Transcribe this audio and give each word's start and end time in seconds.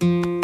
Buenas 0.00 0.40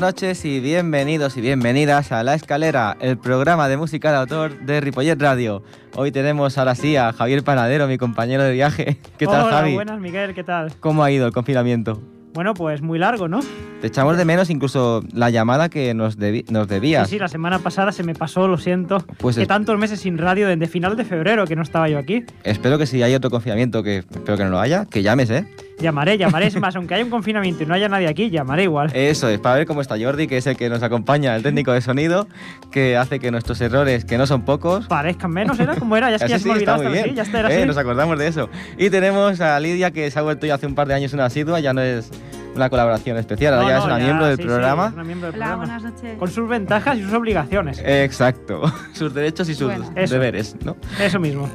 noches 0.00 0.44
y 0.44 0.60
bienvenidos 0.60 1.36
y 1.36 1.40
bienvenidas 1.40 2.12
a 2.12 2.22
La 2.22 2.34
Escalera, 2.34 2.96
el 3.00 3.18
programa 3.18 3.68
de 3.68 3.76
música 3.76 4.12
de 4.12 4.18
autor 4.18 4.60
de 4.60 4.80
Ripollet 4.80 5.20
Radio. 5.20 5.64
Hoy 5.96 6.12
tenemos 6.12 6.56
ahora 6.56 6.76
sí 6.76 6.96
a 6.96 7.12
Javier 7.12 7.42
Panadero, 7.42 7.88
mi 7.88 7.98
compañero 7.98 8.44
de 8.44 8.52
viaje. 8.52 8.98
¿Qué 9.18 9.26
tal, 9.26 9.46
Hola, 9.46 9.56
Javi? 9.56 9.74
buenas, 9.74 9.98
Miguel, 9.98 10.34
¿qué 10.34 10.44
tal? 10.44 10.72
¿Cómo 10.78 11.02
ha 11.02 11.10
ido 11.10 11.26
el 11.26 11.32
confinamiento? 11.32 12.00
Bueno, 12.34 12.54
pues 12.54 12.80
muy 12.80 12.98
largo, 12.98 13.28
¿no? 13.28 13.40
Te 13.80 13.88
echamos 13.88 14.16
de 14.16 14.24
menos 14.24 14.48
incluso 14.48 15.02
la 15.12 15.28
llamada 15.30 15.68
que 15.68 15.92
nos, 15.92 16.18
debi- 16.18 16.48
nos 16.50 16.66
debías. 16.68 17.08
Sí, 17.08 17.16
sí, 17.16 17.18
la 17.18 17.28
semana 17.28 17.58
pasada 17.58 17.92
se 17.92 18.02
me 18.04 18.14
pasó, 18.14 18.48
lo 18.48 18.56
siento. 18.56 19.04
Pues 19.18 19.36
que 19.36 19.42
es- 19.42 19.48
tantos 19.48 19.76
meses 19.78 20.00
sin 20.00 20.16
radio 20.18 20.46
desde 20.48 20.66
final 20.66 20.96
de 20.96 21.04
febrero 21.04 21.46
que 21.46 21.56
no 21.56 21.62
estaba 21.62 21.88
yo 21.88 21.98
aquí. 21.98 22.24
Espero 22.44 22.78
que 22.78 22.86
si 22.86 23.02
hay 23.02 23.14
otro 23.14 23.28
confinamiento, 23.30 23.82
que 23.82 23.98
espero 23.98 24.36
que 24.38 24.44
no 24.44 24.50
lo 24.50 24.60
haya, 24.60 24.86
que 24.86 25.02
llames, 25.02 25.28
¿eh? 25.30 25.46
Llamaré, 25.82 26.16
llamaré. 26.16 26.46
Es 26.46 26.56
más, 26.58 26.74
aunque 26.76 26.94
haya 26.94 27.04
un 27.04 27.10
confinamiento 27.10 27.62
y 27.62 27.66
no 27.66 27.74
haya 27.74 27.88
nadie 27.88 28.08
aquí, 28.08 28.30
llamaré 28.30 28.62
igual. 28.64 28.90
Eso 28.94 29.28
es, 29.28 29.38
para 29.40 29.56
ver 29.56 29.66
cómo 29.66 29.80
está 29.82 29.96
Jordi, 30.00 30.26
que 30.26 30.36
es 30.38 30.46
el 30.46 30.56
que 30.56 30.68
nos 30.70 30.82
acompaña, 30.82 31.34
el 31.36 31.42
técnico 31.42 31.72
de 31.72 31.80
sonido, 31.82 32.26
que 32.70 32.96
hace 32.96 33.18
que 33.20 33.30
nuestros 33.30 33.60
errores, 33.60 34.04
que 34.04 34.16
no 34.16 34.26
son 34.26 34.42
pocos, 34.42 34.86
Parezcan 34.86 35.30
menos, 35.32 35.58
¿era? 35.60 35.76
¿Cómo 35.76 35.96
era? 35.96 36.08
Ya 36.10 36.16
es 36.16 36.22
que 36.22 36.28
ya 36.28 36.38
se 36.38 36.46
me 36.48 36.52
ha 36.52 36.56
sí, 36.56 36.60
está 36.62 36.74
olvidado 36.76 36.76
muy 36.78 36.86
estar 36.86 36.92
bien. 36.92 37.04
así, 37.04 37.14
ya 37.16 37.22
está, 37.22 37.38
era 37.40 37.52
Eh, 37.52 37.56
así. 37.58 37.66
Nos 37.66 37.76
acordamos 37.76 38.18
de 38.18 38.26
eso. 38.28 38.48
Y 38.78 38.88
tenemos 38.90 39.40
a 39.40 39.58
Lidia, 39.60 39.90
que 39.90 40.10
se 40.10 40.18
ha 40.18 40.22
vuelto 40.22 40.46
ya 40.46 40.54
hace 40.54 40.66
un 40.66 40.74
par 40.74 40.86
de 40.88 40.94
años 40.94 41.12
una 41.12 41.26
asidua, 41.26 41.60
ya 41.60 41.72
no 41.72 41.80
es 41.82 42.10
una 42.54 42.68
colaboración 42.70 43.16
especial, 43.16 43.54
ahora 43.54 43.64
No, 43.64 43.68
ya 43.70 43.74
no, 43.76 43.80
es 43.80 43.86
una 43.86 43.98
ya, 43.98 44.04
miembro 44.04 44.26
del 44.26 44.36
sí, 44.36 44.42
programa. 44.44 44.92
una 44.94 45.04
miembro 45.04 45.26
del 45.32 45.36
Hola, 45.36 45.46
programa. 45.56 45.78
buenas 45.78 45.82
noches. 45.94 46.18
Con 46.18 46.30
sus 46.30 46.48
ventajas 46.48 46.98
y 46.98 47.02
sus 47.02 47.12
obligaciones. 47.12 47.82
Exacto, 47.84 48.62
sus 48.92 49.12
derechos 49.14 49.48
y 49.48 49.54
sus 49.54 49.68
Bueno. 49.68 49.90
Eso. 49.96 50.14
deberes, 50.14 50.54
¿no? 50.64 50.76
Eso 51.00 51.18
mismo. 51.18 51.48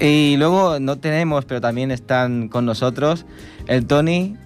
Y 0.00 0.36
luego 0.36 0.80
no 0.80 0.98
tenemos, 0.98 1.44
pero 1.44 1.60
también 1.60 1.90
están 1.92 2.48
con 2.48 2.66
nosotros 2.66 3.24
el 3.66 3.86
Tony, 3.86 4.36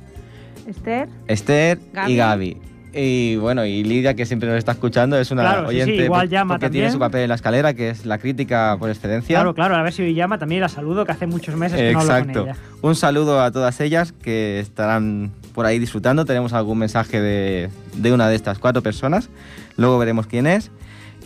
Esther. 0.67 1.09
Esther 1.27 1.79
Gaby. 1.93 2.13
y 2.13 2.17
Gaby. 2.17 2.57
Y 2.99 3.37
bueno, 3.37 3.67
y 3.67 3.85
Lidia, 3.85 4.15
que 4.15 4.25
siempre 4.25 4.49
nos 4.49 4.57
está 4.57 4.73
escuchando, 4.73 5.19
es 5.19 5.31
una 5.31 5.43
Claro, 5.43 5.69
sí, 5.69 5.75
sí, 5.77 5.83
oyente 5.83 6.05
igual 6.07 6.31
llama 6.31 6.55
porque 6.55 6.71
tiene 6.71 6.91
su 6.91 6.99
papel 6.99 7.23
en 7.25 7.29
la 7.29 7.35
escalera, 7.35 7.75
que 7.75 7.91
es 7.91 8.07
la 8.07 8.17
crítica 8.17 8.75
por 8.79 8.89
excelencia. 8.89 9.37
Claro, 9.37 9.55
claro, 9.55 9.77
a 9.77 9.83
ver 9.83 9.93
si 9.93 10.03
hoy 10.03 10.15
llama. 10.15 10.39
También 10.39 10.63
la 10.63 10.71
saludo, 10.71 11.05
que 11.05 11.13
hace 11.13 11.27
muchos 11.27 11.57
meses 11.57 11.79
que 11.79 11.93
no 11.93 12.01
hablo 12.01 12.13
Exacto. 12.13 12.41
con 12.41 12.49
ella. 12.49 12.57
Un 12.81 12.95
saludo 12.95 13.43
a 13.43 13.51
todas 13.51 13.79
ellas 13.81 14.13
que 14.13 14.61
estarán 14.61 15.31
por 15.55 15.67
ahí 15.67 15.79
disfrutando. 15.79 16.25
Tenemos 16.25 16.55
algún 16.55 16.79
mensaje 16.79 17.21
de, 17.21 17.69
de 17.97 18.13
una 18.15 18.31
de 18.31 18.35
estas 18.37 18.59
cuatro 18.59 18.83
personas. 18.83 19.29
Luego 19.77 19.99
veremos 19.99 20.27
quién 20.27 20.47
es. 20.47 20.71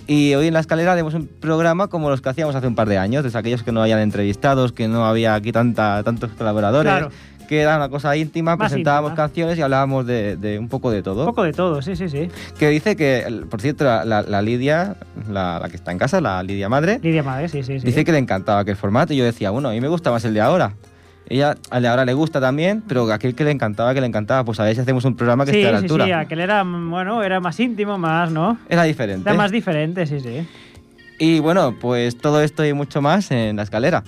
Y 0.08 0.34
hoy 0.34 0.48
en 0.48 0.54
la 0.54 0.60
escalera 0.60 0.90
haremos 0.90 1.14
un 1.14 1.28
programa 1.28 1.86
como 1.86 2.10
los 2.10 2.20
que 2.20 2.30
hacíamos 2.30 2.56
hace 2.56 2.66
un 2.66 2.74
par 2.74 2.88
de 2.88 2.98
años, 2.98 3.22
desde 3.22 3.38
aquellos 3.38 3.62
que 3.62 3.70
no 3.70 3.80
hayan 3.80 4.00
entrevistados, 4.00 4.72
que 4.72 4.88
no 4.88 5.06
había 5.06 5.34
aquí 5.36 5.52
tanta, 5.52 6.02
tantos 6.02 6.32
colaboradores, 6.32 6.90
Claro. 6.90 7.10
Que 7.50 7.60
era 7.62 7.76
una 7.76 7.88
cosa 7.88 8.16
íntima, 8.16 8.54
Más 8.54 8.68
presentábamos 8.70 9.10
íntima. 9.10 9.26
canciones 9.26 9.58
y 9.58 9.62
hablábamos 9.62 10.06
de, 10.06 10.36
de 10.36 10.56
un 10.56 10.68
poco 10.68 10.92
de 10.92 11.02
todo. 11.02 11.22
Un 11.22 11.26
poco 11.30 11.42
de 11.42 11.52
todo, 11.52 11.82
sí, 11.82 11.96
sí, 11.96 12.08
sí. 12.08 12.28
Que 12.60 12.68
dice 12.68 12.94
que, 12.94 13.42
por 13.50 13.60
cierto, 13.60 13.82
la, 13.82 14.04
la- 14.04 14.22
la 14.22 14.40
Lidia, 14.40 14.94
la, 15.28 15.58
la 15.58 15.68
que 15.68 15.74
está 15.74 15.90
en 15.90 15.98
casa, 15.98 16.20
la 16.20 16.40
Lidia 16.44 16.68
Madre, 16.68 17.00
Lidia 17.02 17.24
Madre, 17.24 17.48
sí, 17.48 17.64
sí, 17.64 17.80
sí. 17.80 17.86
Dice 17.86 18.04
que 18.04 18.12
le 18.12 18.18
encantaba 18.18 18.60
aquel 18.60 18.76
formato 18.76 19.12
y 19.12 19.16
yo 19.16 19.24
decía, 19.24 19.50
bueno, 19.50 19.68
a 19.68 19.72
mí 19.72 19.80
me 19.80 19.88
gusta 19.88 20.12
más 20.12 20.24
el 20.24 20.32
de 20.32 20.40
ahora. 20.40 20.74
Ella, 21.28 21.56
al 21.70 21.82
de 21.82 21.88
ahora 21.88 22.04
le 22.04 22.14
gusta 22.14 22.40
también, 22.40 22.84
pero 22.86 23.12
aquel 23.12 23.34
que 23.34 23.42
le 23.42 23.50
encantaba, 23.50 23.94
que 23.94 24.00
le 24.00 24.06
encantaba, 24.06 24.44
pues 24.44 24.60
a 24.60 24.64
ver 24.64 24.76
si 24.76 24.80
hacemos 24.82 25.04
un 25.04 25.16
programa 25.16 25.44
que 25.44 25.50
sí, 25.50 25.58
esté 25.58 25.68
a 25.68 25.72
la 25.72 25.78
sí, 25.80 25.84
altura. 25.86 26.04
sí, 26.04 26.12
aquel 26.12 26.38
era, 26.40 26.62
bueno, 26.62 27.22
era 27.24 27.40
más 27.40 27.58
íntimo, 27.58 27.98
más, 27.98 28.30
¿no? 28.30 28.58
Era 28.68 28.84
diferente. 28.84 29.28
Era 29.28 29.36
más 29.36 29.50
diferente, 29.50 30.06
sí, 30.06 30.20
sí. 30.20 30.46
Y 31.18 31.40
bueno, 31.40 31.74
pues 31.80 32.16
todo 32.16 32.40
esto 32.42 32.64
y 32.64 32.72
mucho 32.74 33.02
más 33.02 33.32
en 33.32 33.56
la 33.56 33.62
escalera. 33.64 34.04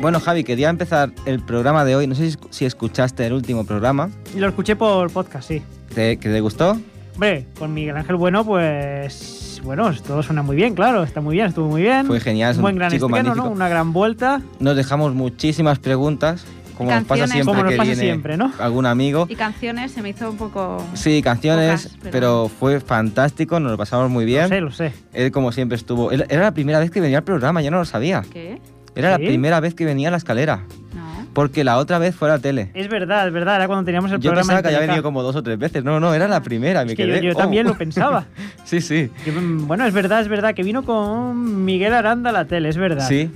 Bueno, 0.00 0.18
Javi, 0.18 0.44
quería 0.44 0.70
empezar 0.70 1.10
el 1.26 1.40
programa 1.40 1.84
de 1.84 1.94
hoy. 1.96 2.06
No 2.06 2.14
sé 2.14 2.34
si- 2.50 2.64
escuchaste 2.64 3.26
el 3.26 3.32
último 3.34 3.64
programa. 3.66 4.08
Y 4.34 4.38
lo 4.38 4.48
escuché 4.48 4.74
por 4.76 5.10
podcast, 5.10 5.48
sí. 5.48 5.62
¿Te, 5.94 6.16
¿Que 6.18 6.30
te 6.30 6.40
gustó? 6.40 6.78
Hombre, 7.14 7.46
con 7.58 7.74
Miguel 7.74 7.96
Ángel 7.96 8.16
Bueno, 8.16 8.44
pues. 8.44 9.60
Bueno, 9.62 9.92
todo 10.06 10.22
suena 10.22 10.42
muy 10.42 10.56
bien, 10.56 10.74
claro, 10.74 11.02
está 11.02 11.20
muy 11.20 11.34
bien, 11.36 11.48
estuvo 11.48 11.68
muy 11.68 11.82
bien. 11.82 12.06
Fue 12.06 12.18
genial, 12.18 12.52
es 12.52 12.56
un 12.56 12.60
un 12.60 12.62
buen 12.62 12.76
gran 12.76 12.90
chico 12.90 13.06
estreno, 13.08 13.28
magnífico. 13.28 13.46
¿no? 13.50 13.54
Una 13.54 13.68
gran 13.68 13.92
vuelta, 13.92 14.40
Nos 14.58 14.74
dejamos 14.74 15.12
muchísimas 15.12 15.78
preguntas, 15.78 16.46
como 16.78 16.90
nos 16.90 17.04
pasa 17.04 17.26
siempre 17.26 17.44
como 17.52 17.62
nos 17.64 17.72
que 17.72 17.76
pasa 17.76 17.90
viene 17.90 18.02
siempre, 18.02 18.36
¿no? 18.38 18.50
algún 18.58 18.86
amigo. 18.86 19.26
Y 19.28 19.36
canciones 19.36 19.92
se 19.92 20.00
me 20.00 20.08
hizo 20.08 20.30
un 20.30 20.38
poco. 20.38 20.82
Sí, 20.94 21.20
canciones, 21.20 21.82
Pocas, 21.88 21.98
pero... 22.00 22.10
pero- 22.12 22.50
fue 22.58 22.80
fantástico, 22.80 23.60
nos 23.60 23.72
lo 23.72 23.76
pasamos 23.76 24.08
muy 24.08 24.24
bien. 24.24 24.44
Lo 24.44 24.48
sé, 24.48 24.60
lo 24.62 24.70
sé. 24.72 24.92
Él 25.12 25.30
como 25.30 25.52
siempre 25.52 25.76
estuvo... 25.76 26.10
él- 26.10 26.24
Era 26.30 26.40
la 26.40 26.52
primera 26.54 26.78
vez 26.78 26.90
que 26.90 27.02
venía 27.02 27.18
al 27.18 27.24
programa, 27.24 27.60
yo 27.60 27.70
no 27.70 27.76
lo 27.76 27.84
sabía. 27.84 28.22
¿Qué? 28.32 28.62
Era 28.94 29.16
¿Sí? 29.16 29.22
la 29.22 29.28
primera 29.28 29.60
vez 29.60 29.74
que 29.74 29.84
venía 29.84 30.08
a 30.08 30.10
la 30.10 30.16
escalera, 30.16 30.64
No. 30.94 31.26
porque 31.32 31.62
la 31.64 31.78
otra 31.78 31.98
vez 31.98 32.14
fue 32.14 32.28
a 32.28 32.32
la 32.32 32.38
tele. 32.40 32.70
Es 32.74 32.88
verdad, 32.88 33.26
es 33.28 33.32
verdad, 33.32 33.56
era 33.56 33.66
cuando 33.66 33.84
teníamos 33.84 34.10
el 34.10 34.18
Yo 34.18 34.30
programa. 34.30 34.40
pensaba 34.42 34.58
en 34.58 34.62
que 34.62 34.68
había 34.68 34.80
venido 34.88 35.02
como 35.02 35.22
dos 35.22 35.36
o 35.36 35.42
tres 35.42 35.58
veces. 35.58 35.84
No, 35.84 36.00
no, 36.00 36.12
era 36.14 36.26
la 36.28 36.42
primera. 36.42 36.84
me 36.84 36.92
Es 36.92 36.96
que 36.96 37.06
yo, 37.06 37.14
quedé, 37.14 37.26
yo 37.26 37.32
oh. 37.32 37.36
también 37.36 37.66
lo 37.66 37.76
pensaba. 37.78 38.26
sí, 38.64 38.80
sí. 38.80 39.10
Yo, 39.26 39.32
mm, 39.40 39.66
bueno, 39.68 39.86
es 39.86 39.94
verdad, 39.94 40.20
es 40.20 40.28
verdad, 40.28 40.54
que 40.54 40.62
vino 40.62 40.82
con 40.84 41.64
Miguel 41.64 41.94
Aranda 41.94 42.30
a 42.30 42.32
la 42.32 42.44
tele, 42.46 42.68
es 42.68 42.76
verdad. 42.76 43.06
Sí. 43.08 43.30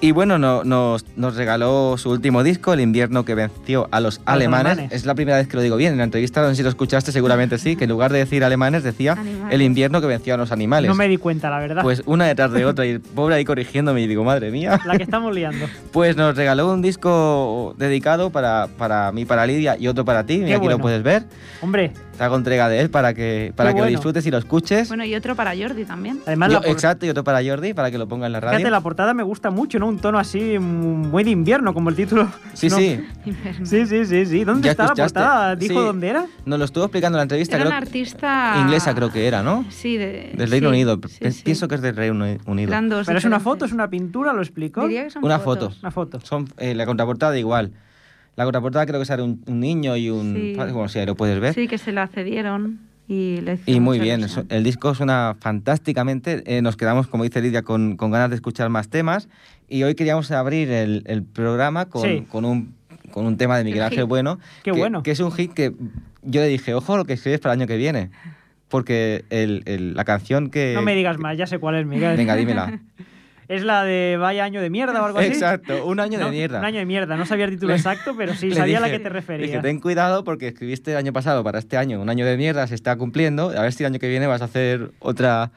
Y 0.00 0.12
bueno, 0.12 0.38
no- 0.38 0.62
nos, 0.62 1.04
nos 1.16 1.34
regaló 1.34 1.96
su 1.98 2.10
último 2.10 2.44
disco, 2.44 2.72
El 2.72 2.78
invierno 2.80 3.24
que 3.24 3.34
venció 3.34 3.88
a 3.90 3.98
los 4.00 4.20
alemanes. 4.26 4.70
alemanes. 4.72 4.92
Es 4.92 5.04
la 5.06 5.16
primera 5.16 5.38
vez 5.38 5.48
que 5.48 5.56
lo 5.56 5.62
digo 5.62 5.76
bien. 5.76 5.90
En 5.92 5.98
la 5.98 6.04
entrevista, 6.04 6.40
no 6.40 6.48
sé 6.50 6.54
si 6.54 6.62
lo 6.62 6.68
escuchaste, 6.68 7.10
seguramente 7.10 7.58
sí, 7.58 7.74
que 7.74 7.82
en 7.84 7.90
lugar 7.90 8.12
de 8.12 8.20
decir 8.20 8.44
alemanes 8.44 8.84
decía 8.84 9.12
Animales. 9.14 9.52
El 9.52 9.60
invierno 9.62 10.00
que 10.00 10.06
venció 10.06 10.34
a 10.34 10.36
los 10.36 10.52
animales. 10.52 10.88
No 10.88 10.94
me 10.94 11.08
di 11.08 11.16
cuenta, 11.16 11.50
la 11.50 11.58
verdad. 11.58 11.82
Pues 11.82 12.02
una 12.06 12.26
detrás 12.26 12.52
de 12.52 12.64
otra 12.64 12.86
y 12.86 12.90
el 12.90 13.00
pobre 13.00 13.34
ahí 13.34 13.44
corrigiéndome 13.44 14.00
y 14.00 14.06
digo, 14.06 14.22
madre 14.22 14.52
mía. 14.52 14.78
La 14.86 14.96
que 14.96 15.02
estamos 15.02 15.34
liando. 15.34 15.66
Pues 15.92 16.16
nos 16.16 16.36
regaló 16.36 16.72
un 16.72 16.80
disco 16.80 17.74
dedicado 17.76 18.30
para, 18.30 18.68
para 18.78 19.10
mí, 19.10 19.24
para 19.24 19.46
Lidia 19.46 19.76
y 19.76 19.88
otro 19.88 20.04
para 20.04 20.24
ti. 20.24 20.42
Qué 20.44 20.54
aquí 20.54 20.68
lo 20.68 20.78
puedes 20.78 21.02
ver. 21.02 21.24
Hombre, 21.60 21.92
hago 22.18 22.36
entrega 22.36 22.68
de 22.68 22.80
él 22.80 22.90
para 22.90 23.14
que, 23.14 23.52
para 23.56 23.70
Qué 23.70 23.76
que 23.76 23.80
lo 23.82 23.86
disfrutes 23.88 24.26
y 24.26 24.30
lo 24.30 24.38
escuches. 24.38 24.88
Bueno, 24.88 25.04
y 25.04 25.14
otro 25.14 25.34
para 25.36 25.56
Jordi 25.56 25.84
también. 25.84 26.20
además 26.26 26.48
Yo- 26.48 26.54
la, 26.54 26.60
por- 26.62 26.70
exacto, 26.70 27.06
y 27.06 27.10
otro 27.10 27.24
para 27.24 27.42
Jordi, 27.44 27.74
para 27.74 27.90
que 27.90 27.98
lo 27.98 28.08
ponga 28.08 28.26
en 28.26 28.32
la 28.32 28.40
radio. 28.40 28.58
fíjate, 28.58 28.70
la 28.70 28.80
portada 28.80 29.14
me 29.14 29.22
gusta 29.22 29.50
mucho, 29.50 29.78
¿no? 29.78 29.86
Un 29.86 29.98
tono 29.98 30.18
así 30.18 30.58
mm, 30.58 30.62
muy 31.10 31.24
de 31.24 31.30
invierno, 31.30 31.72
como 31.74 31.90
el 31.90 31.96
título. 31.96 32.28
Sí, 32.54 32.68
¿no? 32.68 32.76
sí. 32.76 33.00
Sí, 33.64 33.86
sí, 33.86 34.04
sí, 34.04 34.26
sí. 34.26 34.44
¿Dónde 34.44 34.66
Ya 34.66 34.70
está 34.72 34.84
la 34.84 34.86
escuchaste. 34.88 35.14
portada? 35.20 35.56
¿Dijo 35.56 35.74
Sí. 35.80 35.86
dónde 35.86 36.08
era? 36.08 36.26
Nos 36.44 36.58
lo 36.58 36.64
estuvo 36.64 36.84
explicando 36.84 37.16
en 37.16 37.20
la 37.20 37.22
entrevista, 37.24 37.56
Era 37.56 37.64
creo 37.66 37.70
una 37.70 37.78
artista. 37.86 38.54
inglesa 38.60 38.94
creo 38.94 39.10
que 39.12 39.26
era, 39.26 39.42
¿no? 39.42 39.64
Sí, 39.70 39.96
de. 39.96 40.32
Del 40.34 40.50
Reino 40.50 40.68
sí, 40.68 40.74
Unido. 40.74 40.94
sí, 41.08 41.18
Pe- 41.20 41.30
sí. 41.32 41.42
Pienso 41.44 41.68
que 41.68 41.76
es 41.76 41.82
del 41.82 41.96
Reino 41.96 42.24
Unido. 42.46 42.68
Eran 42.70 42.88
dos 42.88 43.06
¿Pero 43.06 43.18
es 43.18 43.24
una 43.24 43.36
diferentes. 43.38 43.42
foto, 43.44 43.64
es 43.66 43.72
una 43.72 43.88
pintura? 43.88 44.32
¿Lo 44.32 44.40
explico? 44.42 44.82
Diría 44.82 45.04
que 45.04 45.10
son 45.10 45.24
Una 45.24 45.38
fotos. 45.38 45.74
foto. 45.74 45.80
Una 45.82 45.90
foto. 45.90 46.20
Son 46.20 46.48
eh, 46.58 46.74
la 46.74 46.86
contraportada 46.86 47.38
igual. 47.38 47.72
La 48.38 48.44
contraportada 48.44 48.86
creo 48.86 49.00
que 49.00 49.04
sale 49.04 49.22
un, 49.24 49.42
un 49.48 49.58
niño 49.58 49.96
y 49.96 50.10
un... 50.10 50.32
Sí. 50.34 50.52
Bueno, 50.56 50.88
sí, 50.88 51.00
ahí 51.00 51.06
lo 51.06 51.16
puedes 51.16 51.40
ver. 51.40 51.54
Sí, 51.54 51.66
que 51.66 51.76
se 51.76 51.90
la 51.90 52.06
cedieron 52.06 52.78
y 53.08 53.40
le 53.40 53.58
Y 53.66 53.80
muy 53.80 53.98
bien, 53.98 54.20
ilusión. 54.20 54.46
el 54.48 54.62
disco 54.62 54.94
suena 54.94 55.34
fantásticamente. 55.40 56.44
eh, 56.46 56.62
nos 56.62 56.76
quedamos, 56.76 57.08
como 57.08 57.24
dice 57.24 57.42
Lidia, 57.42 57.62
con, 57.62 57.96
con 57.96 58.10
ganas 58.12 58.30
de 58.30 58.36
escuchar 58.36 58.68
más 58.70 58.88
temas. 58.90 59.28
Y 59.68 59.82
hoy 59.82 59.94
queríamos 59.96 60.30
abrir 60.30 60.70
el, 60.70 61.02
el 61.06 61.24
programa 61.24 61.86
con, 61.86 62.02
Sí. 62.02 62.24
con, 62.28 62.44
un, 62.44 62.74
con 63.10 63.26
un 63.26 63.36
tema 63.36 63.58
de 63.58 63.64
Miguel 63.64 63.80
El 63.80 63.86
Ángel. 63.86 64.04
Bueno. 64.04 64.38
Qué 64.62 64.70
que, 64.70 64.78
bueno. 64.78 65.02
Que 65.02 65.10
es 65.10 65.20
un 65.20 65.32
hit 65.32 65.52
que 65.52 65.72
yo 66.22 66.40
le 66.40 66.46
dije, 66.46 66.74
ojo 66.74 66.96
lo 66.96 67.04
que 67.06 67.14
escribes 67.14 67.40
para 67.40 67.54
el 67.54 67.60
año 67.60 67.66
que 67.66 67.76
viene. 67.76 68.10
Porque 68.68 69.24
el- 69.30 69.62
el- 69.66 69.94
la 69.94 70.04
canción 70.04 70.50
que... 70.50 70.74
No 70.76 70.82
me 70.82 70.94
digas 70.94 71.18
más, 71.18 71.36
ya 71.36 71.46
sé 71.48 71.58
cuál 71.58 71.74
es, 71.74 71.86
Miguel. 71.86 72.16
Venga, 72.16 72.36
dímela. 72.36 72.78
Es 73.48 73.64
la 73.64 73.82
de 73.84 74.16
Vaya 74.20 74.44
año 74.44 74.60
de 74.60 74.68
mierda 74.70 75.00
o 75.02 75.06
algo 75.06 75.18
así. 75.18 75.28
Exacto, 75.28 75.86
un 75.86 76.00
año 76.00 76.18
No, 76.18 76.26
de 76.26 76.30
mierda. 76.32 76.58
Un 76.58 76.64
año 76.66 76.78
de 76.78 76.84
mierda. 76.86 77.16
No 77.16 77.24
sabía 77.26 77.46
el 77.46 77.52
título 77.52 77.72
exacto, 77.74 78.14
pero 78.16 78.34
sí 78.34 78.52
sabía 78.52 78.76
a 78.78 78.80
la 78.80 78.86
dije- 78.88 78.98
que 78.98 79.02
te 79.04 79.08
referías. 79.08 79.48
Dije, 79.50 79.62
ten 79.62 79.80
cuidado 79.80 80.22
porque 80.24 80.48
escribiste 80.48 80.90
el 80.92 80.98
año 80.98 81.12
pasado 81.14 81.42
para 81.42 81.58
este 81.58 81.76
año 81.78 82.00
un 82.00 82.10
año 82.10 82.26
de 82.26 82.36
mierda, 82.36 82.66
se 82.66 82.74
está 82.74 82.94
cumpliendo. 82.96 83.48
A 83.56 83.62
ver 83.62 83.72
si 83.72 83.82
el 83.84 83.90
año 83.92 83.98
que 83.98 84.08
viene 84.08 84.26
vas 84.26 84.42
a 84.42 84.44
hacer 84.46 84.90
otra 84.98 85.50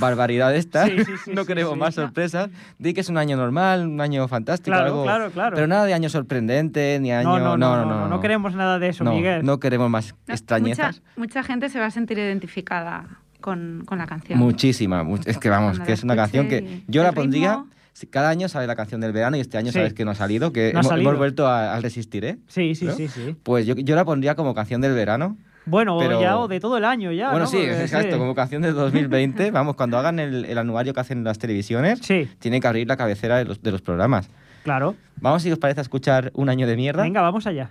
barbaridad 0.00 0.56
esta. 0.56 0.86
Sí, 0.86 1.04
sí, 1.04 1.12
sí, 1.24 1.30
no 1.34 1.42
sí, 1.42 1.46
queremos 1.48 1.74
sí. 1.74 1.78
más 1.78 1.94
sorpresas. 1.94 2.48
Di 2.78 2.94
que 2.94 3.02
es 3.02 3.08
un 3.10 3.18
año 3.18 3.36
normal, 3.36 3.86
un 3.86 4.00
año 4.00 4.26
fantástico. 4.28 4.74
Claro, 4.74 4.86
algo- 4.86 5.02
claro, 5.04 5.30
claro. 5.30 5.54
Pero 5.54 5.66
nada 5.66 5.84
de 5.84 5.92
año 5.92 6.08
sorprendente, 6.08 6.98
ni 7.00 7.12
año. 7.12 7.28
no, 7.38 7.38
no, 7.38 7.56
no, 7.58 7.84
no, 7.84 8.08
no, 8.08 8.20
queremos 8.20 8.54
nada 8.54 8.78
de 8.78 8.88
eso, 8.88 9.04
no, 9.04 9.12
Miguel. 9.12 9.44
No 9.44 9.60
queremos 9.60 9.90
más 9.90 10.14
No, 10.26 10.32
extrañezas. 10.34 11.02
Mucha, 11.16 11.40
mucha 11.40 11.42
gente 11.42 11.68
se 11.68 11.78
va 11.78 11.86
a 11.86 11.90
sentir 11.90 12.18
identificada 12.18 13.04
con, 13.40 13.82
con 13.86 13.98
la 13.98 14.06
canción. 14.06 14.38
Muchísima. 14.38 15.02
mu- 15.04 15.18
es 15.24 15.38
que 15.38 15.48
vamos, 15.48 15.78
que 15.80 15.92
es 15.92 16.02
una 16.02 16.16
canción 16.16 16.48
que 16.48 16.82
yo 16.88 17.02
la 17.02 17.12
pondría 17.12 17.52
ritmo. 17.52 17.68
Cada 18.10 18.28
año 18.28 18.46
sale 18.48 18.66
la 18.66 18.76
canción 18.76 19.00
del 19.00 19.12
verano 19.12 19.38
y 19.38 19.40
este 19.40 19.56
año 19.56 19.68
Sí. 19.72 19.78
sabes 19.78 19.94
que 19.94 20.04
no 20.04 20.10
ha 20.10 20.14
salido, 20.14 20.52
que 20.52 20.72
No 20.72 20.78
ha 20.78 20.80
hemos, 20.80 20.86
salido. 20.88 21.08
hemos 21.10 21.18
vuelto 21.18 21.46
a- 21.46 21.80
resistir, 21.80 22.24
¿eh? 22.26 22.38
Sí, 22.46 22.74
sí, 22.74 22.84
¿No? 22.84 22.92
sí, 22.92 23.08
sí. 23.08 23.36
Pues 23.42 23.64
yo, 23.66 23.74
yo 23.74 23.96
la 23.96 24.04
pondría 24.04 24.34
como 24.34 24.54
canción 24.54 24.80
del 24.82 24.92
verano. 24.94 25.38
Bueno, 25.64 25.96
Pero- 25.98 26.18
o 26.18 26.22
ya 26.22 26.38
o 26.38 26.46
de 26.46 26.60
todo 26.60 26.76
el 26.76 26.84
año 26.84 27.10
ya. 27.10 27.30
bueno, 27.30 27.46
¿no? 27.46 27.50
sí, 27.50 27.56
Porque, 27.56 27.80
exacto, 27.82 28.12
sí. 28.12 28.18
como 28.18 28.34
canción 28.34 28.60
del 28.62 28.74
2020. 28.74 29.50
Vamos, 29.50 29.76
cuando 29.76 29.96
hagan 29.98 30.18
el, 30.18 30.44
el 30.44 30.58
anuario 30.58 30.92
que 30.94 31.00
hacen 31.00 31.24
las 31.24 31.38
televisiones, 31.38 32.00
Sí, 32.02 32.28
tienen 32.38 32.60
que 32.60 32.66
abrir 32.68 32.86
la 32.86 32.96
cabecera 32.98 33.38
de 33.38 33.46
los, 33.46 33.62
de 33.62 33.72
los 33.72 33.80
programas. 33.82 34.28
claro. 34.62 34.94
Vamos, 35.18 35.42
si 35.42 35.50
os 35.50 35.58
parece, 35.58 35.80
a 35.80 35.82
escuchar 35.82 36.30
un 36.34 36.50
año 36.50 36.66
de 36.66 36.76
mierda. 36.76 37.02
Venga, 37.02 37.22
vamos 37.22 37.46
allá. 37.46 37.70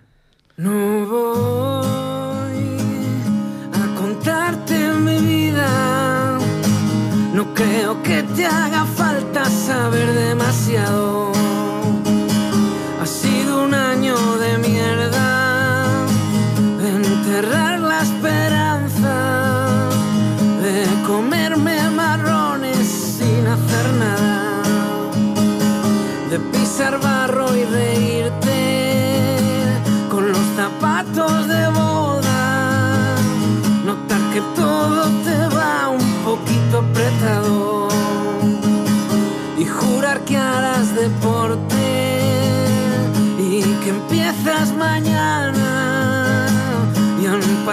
No 0.58 0.72
voy 1.06 2.05
creo 7.56 8.04
que 8.04 8.22
te 8.22 8.46
haga 8.46 8.86
falta 8.86 9.46
saber 9.46 10.14
demasiado. 10.14 11.35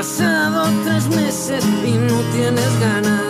Pasado 0.02 0.64
tres 0.84 1.08
meses 1.10 1.64
y 1.86 1.92
no 1.92 2.18
tienes 2.32 2.80
ganas. 2.80 3.21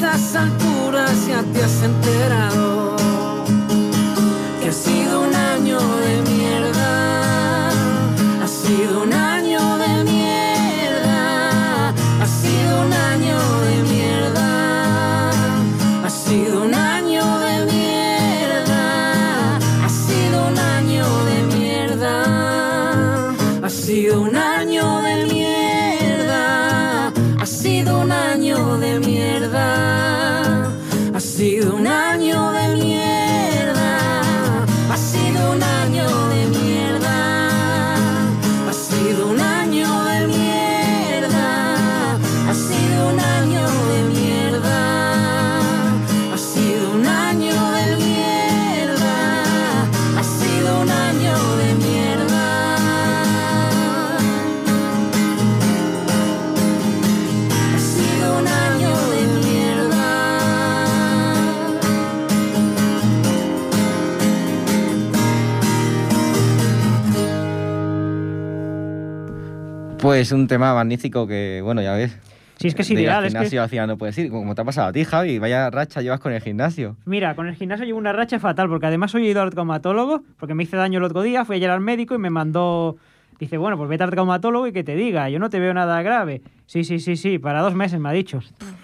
está. 0.00 0.63
Pues 70.14 70.30
un 70.30 70.46
tema 70.46 70.72
magnífico 70.74 71.26
que, 71.26 71.60
bueno, 71.64 71.82
ya 71.82 71.92
ves. 71.94 72.16
Sí, 72.60 72.68
es 72.68 72.76
que 72.76 72.82
es 72.82 72.88
de 72.88 72.94
ideal. 72.94 73.16
Al 73.16 73.24
Es 73.24 73.32
que, 73.32 73.38
gimnasio 73.40 73.62
al 73.64 73.68
final 73.68 73.88
no 73.88 73.98
puedes 73.98 74.16
ir, 74.16 74.30
como 74.30 74.54
te 74.54 74.60
ha 74.62 74.64
pasado 74.64 74.86
a 74.86 74.92
ti, 74.92 75.02
Javi. 75.02 75.40
Vaya 75.40 75.70
racha 75.70 76.02
llevas 76.02 76.20
con 76.20 76.32
el 76.32 76.40
gimnasio. 76.40 76.94
mira, 77.04 77.34
con 77.34 77.48
el 77.48 77.56
gimnasio 77.56 77.84
llevo 77.84 77.98
una 77.98 78.12
racha 78.12 78.38
fatal, 78.38 78.68
porque 78.68 78.86
además 78.86 79.12
hoy 79.16 79.26
he 79.26 79.30
ido 79.32 79.42
al 79.42 79.50
traumatólogo, 79.50 80.22
porque 80.38 80.54
me 80.54 80.62
hice 80.62 80.76
daño 80.76 80.98
el 81.00 81.04
otro 81.04 81.22
día, 81.22 81.44
fui 81.44 81.56
ayer 81.56 81.68
al 81.68 81.80
médico 81.80 82.14
y 82.14 82.18
me 82.18 82.30
mandó... 82.30 82.96
Dice, 83.40 83.58
bueno, 83.58 83.76
pues 83.76 83.90
vete 83.90 84.04
al 84.04 84.10
traumatólogo 84.10 84.68
y 84.68 84.72
que 84.72 84.84
te 84.84 84.94
diga, 84.94 85.28
yo 85.30 85.40
no 85.40 85.50
te 85.50 85.58
veo 85.58 85.74
nada 85.74 86.00
grave. 86.02 86.42
Sí, 86.66 86.84
sí, 86.84 87.00
sí, 87.00 87.16
sí, 87.16 87.40
para 87.40 87.60
dos 87.60 87.74
meses 87.74 87.98
me 87.98 88.08
ha 88.08 88.12
dicho. 88.12 88.38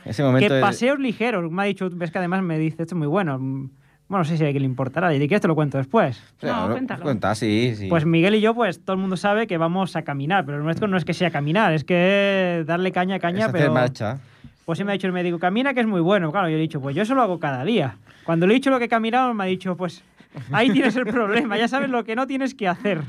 Ese 0.05 0.25
momento 0.25 0.49
Que 0.49 0.55
de- 0.55 0.61
paseos 0.61 0.99
ligeros, 0.99 1.49
me 1.53 1.63
ha 1.63 1.67
dicho, 1.67 1.89
ves 1.93 2.11
que 2.11 2.19
además 2.19 2.43
me 2.43 2.59
dice, 2.59 2.83
esto 2.83 2.97
es 2.97 2.99
muy 2.99 3.07
bueno. 3.07 3.71
Bueno, 4.11 4.25
no 4.25 4.29
sé 4.29 4.37
si 4.37 4.43
a 4.43 4.47
alguien 4.47 4.65
le 4.65 4.69
importará, 4.69 5.15
y 5.15 5.21
de 5.21 5.29
qué 5.29 5.39
te 5.39 5.47
lo 5.47 5.55
cuento 5.55 5.79
después. 5.79 6.21
No, 6.43 6.69
cuéntalo. 6.73 7.05
Cuenta, 7.05 7.33
sí, 7.37 7.75
sí. 7.77 7.87
Pues 7.89 8.05
Miguel 8.05 8.35
y 8.35 8.41
yo, 8.41 8.57
pues 8.57 8.85
todo 8.85 8.95
el 8.95 9.01
mundo 9.01 9.17
sabe 9.17 9.47
que 9.47 9.57
vamos 9.57 9.95
a 9.95 10.03
caminar, 10.03 10.45
pero 10.45 10.59
lo 10.59 10.65
nuestro 10.65 10.89
no 10.89 10.97
es 10.97 11.05
que 11.05 11.15
sea 11.15 11.31
caminar, 11.31 11.73
es 11.75 11.85
que 11.85 12.65
darle 12.67 12.91
caña 12.91 13.15
a 13.15 13.17
Es 13.19 13.23
caña, 13.23 13.47
hacer 13.47 13.61
pero... 13.61 13.73
marcha. 13.73 14.19
Pues 14.65 14.79
sí 14.79 14.85
me 14.85 14.91
ha 14.91 14.95
dicho 14.95 15.07
el 15.07 15.13
médico, 15.13 15.39
camina 15.39 15.75
que 15.75 15.81
es 15.81 15.87
muy 15.87 16.01
bueno. 16.01 16.33
Claro, 16.33 16.49
yo 16.49 16.55
le 16.55 16.59
he 16.59 16.63
dicho, 16.63 16.81
pues 16.81 16.97
yo 16.97 17.03
eso 17.03 17.15
lo 17.15 17.23
hago 17.23 17.39
cada 17.39 17.65
día. 17.65 17.99
Cuando 18.25 18.49
le 18.49 18.55
he 18.55 18.57
dicho 18.57 18.71
lo 18.71 18.81
que 18.81 18.87
he 18.87 18.89
caminado, 18.89 19.33
me 19.33 19.45
ha 19.45 19.47
dicho, 19.47 19.77
pues 19.77 20.03
ahí 20.51 20.71
tienes 20.71 20.97
el 20.97 21.07
problema, 21.07 21.57
ya 21.57 21.69
sabes 21.69 21.89
lo 21.89 22.03
que 22.03 22.17
no 22.17 22.27
tienes 22.27 22.57
que 22.57 22.67
hacer. 22.67 23.03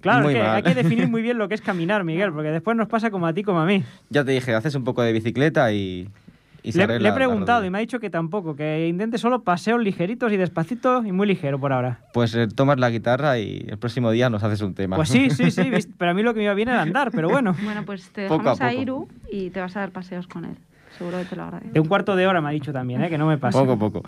Claro, 0.00 0.30
es 0.30 0.34
que 0.34 0.40
hay 0.40 0.62
que 0.62 0.74
definir 0.74 1.08
muy 1.08 1.20
bien 1.20 1.36
lo 1.36 1.46
que 1.46 1.54
es 1.54 1.60
caminar, 1.60 2.04
Miguel, 2.04 2.32
porque 2.32 2.48
después 2.48 2.74
nos 2.74 2.88
pasa 2.88 3.10
como 3.10 3.26
a 3.26 3.34
ti 3.34 3.42
como 3.42 3.60
a 3.60 3.66
mí. 3.66 3.84
Ya 4.08 4.24
te 4.24 4.32
dije, 4.32 4.54
haces 4.54 4.74
un 4.74 4.84
poco 4.84 5.02
de 5.02 5.12
bicicleta 5.12 5.70
y. 5.72 6.08
y 6.64 6.72
se 6.72 6.78
Le, 6.78 6.84
arregla 6.84 7.10
le 7.10 7.14
he 7.14 7.16
preguntado 7.16 7.64
y 7.64 7.70
me 7.70 7.76
ha 7.76 7.80
dicho 7.82 8.00
que 8.00 8.08
tampoco, 8.08 8.56
que 8.56 8.88
intente 8.88 9.18
solo 9.18 9.42
paseos 9.42 9.80
ligeritos 9.82 10.32
y 10.32 10.38
despacito 10.38 11.04
y 11.04 11.12
muy 11.12 11.26
ligero 11.26 11.60
por 11.60 11.74
ahora. 11.74 12.00
Pues 12.14 12.34
eh, 12.34 12.48
tomas 12.48 12.80
la 12.80 12.88
guitarra 12.88 13.38
y 13.38 13.66
el 13.68 13.76
próximo 13.76 14.10
día 14.10 14.30
nos 14.30 14.42
haces 14.42 14.62
un 14.62 14.74
tema. 14.74 14.96
Pues 14.96 15.10
sí, 15.10 15.28
sí, 15.30 15.50
sí, 15.50 15.70
pero 15.98 16.12
a 16.12 16.14
mí 16.14 16.22
lo 16.22 16.32
que 16.32 16.38
me 16.38 16.44
iba 16.44 16.54
bien 16.54 16.70
era 16.70 16.80
andar, 16.80 17.10
pero 17.12 17.28
bueno. 17.28 17.54
Bueno, 17.62 17.84
pues 17.84 18.08
te 18.10 18.28
Poco 18.28 18.48
a 18.48 18.54
dejamos 18.54 18.60
a. 18.62 18.72
Iru 18.72 19.08
y 19.30 19.50
te 19.50 19.60
vas 19.60 19.76
a 19.76 19.80
dar 19.80 19.90
paseos 19.90 20.26
con 20.26 20.46
él. 20.46 20.56
Seguro 20.98 21.18
que 21.18 21.24
te 21.24 21.36
lo 21.36 21.42
agradece. 21.44 21.72
De 21.72 21.80
un 21.80 21.88
cuarto 21.88 22.14
de 22.16 22.26
hora 22.26 22.40
me 22.40 22.48
ha 22.48 22.52
dicho 22.52 22.72
también, 22.72 23.02
¿eh? 23.02 23.08
que 23.10 23.18
no 23.18 23.26
me 23.26 23.36
pasa. 23.38 23.58
Poco 23.58 23.72
a 23.72 23.78
poco. 23.78 24.02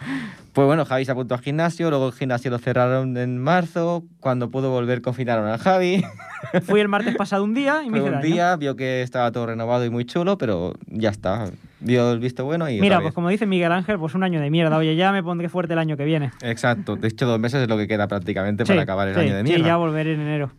Pues 0.52 0.66
bueno, 0.66 0.84
Javi 0.84 1.04
se 1.04 1.12
apuntó 1.12 1.34
al 1.34 1.40
gimnasio, 1.40 1.90
luego 1.90 2.06
el 2.08 2.12
gimnasio 2.12 2.50
lo 2.50 2.58
cerraron 2.58 3.16
en 3.16 3.38
marzo, 3.38 4.04
cuando 4.20 4.50
pudo 4.50 4.70
volver 4.70 5.02
confinaron 5.02 5.48
a 5.48 5.58
Javi. 5.58 6.04
Fui 6.62 6.80
el 6.80 6.88
martes 6.88 7.16
pasado 7.16 7.42
un 7.44 7.54
día 7.54 7.82
y 7.84 7.90
me 7.90 7.98
hice 7.98 8.06
un 8.06 8.14
daño. 8.14 8.24
día, 8.24 8.56
vio 8.56 8.76
que 8.76 9.02
estaba 9.02 9.32
todo 9.32 9.46
renovado 9.46 9.84
y 9.84 9.90
muy 9.90 10.04
chulo, 10.04 10.38
pero 10.38 10.74
ya 10.86 11.10
está. 11.10 11.50
Vio 11.80 12.12
el 12.12 12.20
visto 12.20 12.44
bueno 12.44 12.70
y 12.70 12.80
Mira, 12.80 12.96
otra 12.96 13.02
pues 13.06 13.14
como 13.14 13.28
dice 13.28 13.46
Miguel 13.46 13.72
Ángel, 13.72 13.98
pues 13.98 14.14
un 14.14 14.22
año 14.22 14.40
de 14.40 14.48
mierda. 14.50 14.76
Oye, 14.76 14.96
ya 14.96 15.12
me 15.12 15.22
pondré 15.22 15.48
fuerte 15.48 15.72
el 15.74 15.78
año 15.78 15.96
que 15.96 16.04
viene. 16.04 16.30
Exacto, 16.42 16.96
de 16.96 17.08
hecho 17.08 17.26
dos 17.26 17.38
meses 17.40 17.62
es 17.62 17.68
lo 17.68 17.76
que 17.76 17.86
queda 17.88 18.06
prácticamente 18.08 18.64
Sí, 18.64 18.70
para 18.72 18.82
acabar 18.82 19.08
el 19.08 19.14
sí, 19.14 19.20
año 19.20 19.34
de 19.34 19.40
Sí, 19.42 19.48
mierda. 19.48 19.66
ya 19.66 19.76
volveré 19.76 20.14
en 20.14 20.20
enero. 20.20 20.52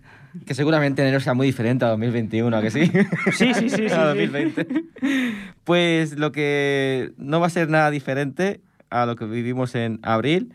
Que 0.46 0.54
seguramente 0.54 1.02
enero 1.02 1.20
sea 1.20 1.34
muy 1.34 1.48
diferente 1.48 1.86
a 1.86 1.90
2021, 1.90 2.56
¿a 2.56 2.62
que 2.62 2.72
sí? 2.72 2.92
Sí, 3.34 3.54
sí, 3.54 3.70
sí, 3.70 3.86
a 3.92 4.14
sí. 4.14 4.20
2020. 4.30 4.68
Pues 5.64 6.18
lo 6.18 6.32
que 6.32 7.12
no 7.18 7.40
va 7.40 7.48
a 7.48 7.50
ser 7.50 7.70
nada 7.70 7.90
diferente 7.92 8.62
a 8.90 9.06
lo 9.06 9.16
que 9.16 9.26
vivimos 9.26 9.76
en 9.76 10.00
abril 10.04 10.54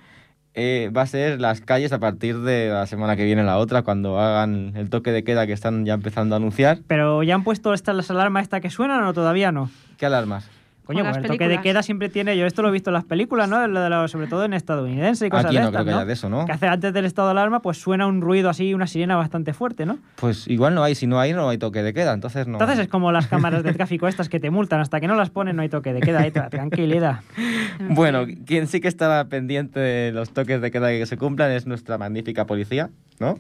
eh, 0.54 0.90
va 0.94 1.02
a 1.02 1.06
ser 1.06 1.40
las 1.40 1.60
calles 1.60 1.92
a 1.92 1.98
partir 1.98 2.40
de 2.40 2.68
la 2.68 2.86
semana 2.86 3.16
que 3.16 3.24
viene, 3.24 3.42
la 3.42 3.56
otra, 3.56 3.82
cuando 3.82 4.20
hagan 4.20 4.72
el 4.76 4.90
toque 4.90 5.10
de 5.10 5.24
queda 5.24 5.46
que 5.46 5.54
están 5.54 5.86
ya 5.86 5.94
empezando 5.94 6.34
a 6.34 6.38
anunciar. 6.38 6.80
Pero 6.86 7.22
ya 7.22 7.34
han 7.34 7.44
puesto 7.44 7.72
estas 7.72 7.96
las 7.96 8.10
alarmas 8.10 8.42
esta 8.42 8.60
que 8.60 8.68
suenan 8.68 9.02
o 9.04 9.14
todavía 9.14 9.50
no. 9.50 9.70
¿Qué 9.96 10.06
alarmas? 10.06 10.48
Coño, 10.84 11.04
pues 11.04 11.16
el 11.18 11.22
toque 11.24 11.46
de 11.48 11.60
queda 11.60 11.82
siempre 11.82 12.08
tiene. 12.08 12.36
Yo 12.36 12.44
esto 12.44 12.60
lo 12.62 12.68
he 12.68 12.72
visto 12.72 12.90
en 12.90 12.94
las 12.94 13.04
películas, 13.04 13.48
¿no? 13.48 13.66
Lo 13.68 13.80
de 13.80 13.88
lo- 13.88 14.08
sobre 14.08 14.26
todo 14.26 14.44
en 14.44 14.52
estadounidense 14.52 15.26
y 15.26 15.30
cosas 15.30 15.46
Aquí 15.46 15.54
de 15.54 15.60
no 15.62 15.68
estas, 15.68 15.82
creo 15.82 15.92
que 15.94 15.98
haya 16.00 16.04
de 16.06 16.12
eso, 16.12 16.28
¿no? 16.28 16.44
Que 16.44 16.52
hace 16.52 16.66
antes 16.66 16.92
del 16.92 17.04
estado 17.04 17.28
de 17.28 17.32
alarma, 17.32 17.62
pues 17.62 17.78
suena 17.78 18.06
un 18.08 18.20
ruido 18.20 18.50
así, 18.50 18.74
una 18.74 18.86
sirena 18.88 19.14
bastante 19.16 19.52
fuerte, 19.52 19.86
¿no? 19.86 19.98
Pues 20.16 20.48
igual 20.48 20.74
no 20.74 20.82
hay, 20.82 20.94
si 20.96 21.06
no 21.06 21.20
hay, 21.20 21.32
no 21.34 21.48
hay 21.48 21.58
toque 21.58 21.82
de 21.84 21.94
queda, 21.94 22.12
entonces 22.12 22.46
no. 22.48 22.54
Entonces 22.54 22.80
es 22.80 22.88
como 22.88 23.12
las 23.12 23.28
cámaras 23.28 23.62
de 23.62 23.72
tráfico 23.72 24.08
estas 24.08 24.28
que 24.28 24.40
te 24.40 24.50
multan. 24.50 24.80
Hasta 24.80 25.00
que 25.00 25.06
no 25.06 25.14
las 25.14 25.30
ponen 25.30 25.54
no 25.56 25.62
hay 25.62 25.68
toque 25.68 25.92
de 25.92 26.00
queda. 26.00 26.28
Tranquilidad. 26.50 27.20
Bueno, 27.88 28.26
quien 28.46 28.66
sí 28.68 28.80
que 28.80 28.88
estará 28.88 29.24
pendiente 29.26 29.80
de 29.80 30.12
los 30.12 30.30
toques 30.30 30.60
de 30.60 30.70
queda 30.70 30.88
que 30.90 31.06
se 31.06 31.16
cumplan 31.16 31.50
es 31.52 31.66
nuestra 31.66 31.98
magnífica 31.98 32.46
policía, 32.46 32.90
¿no? 33.18 33.38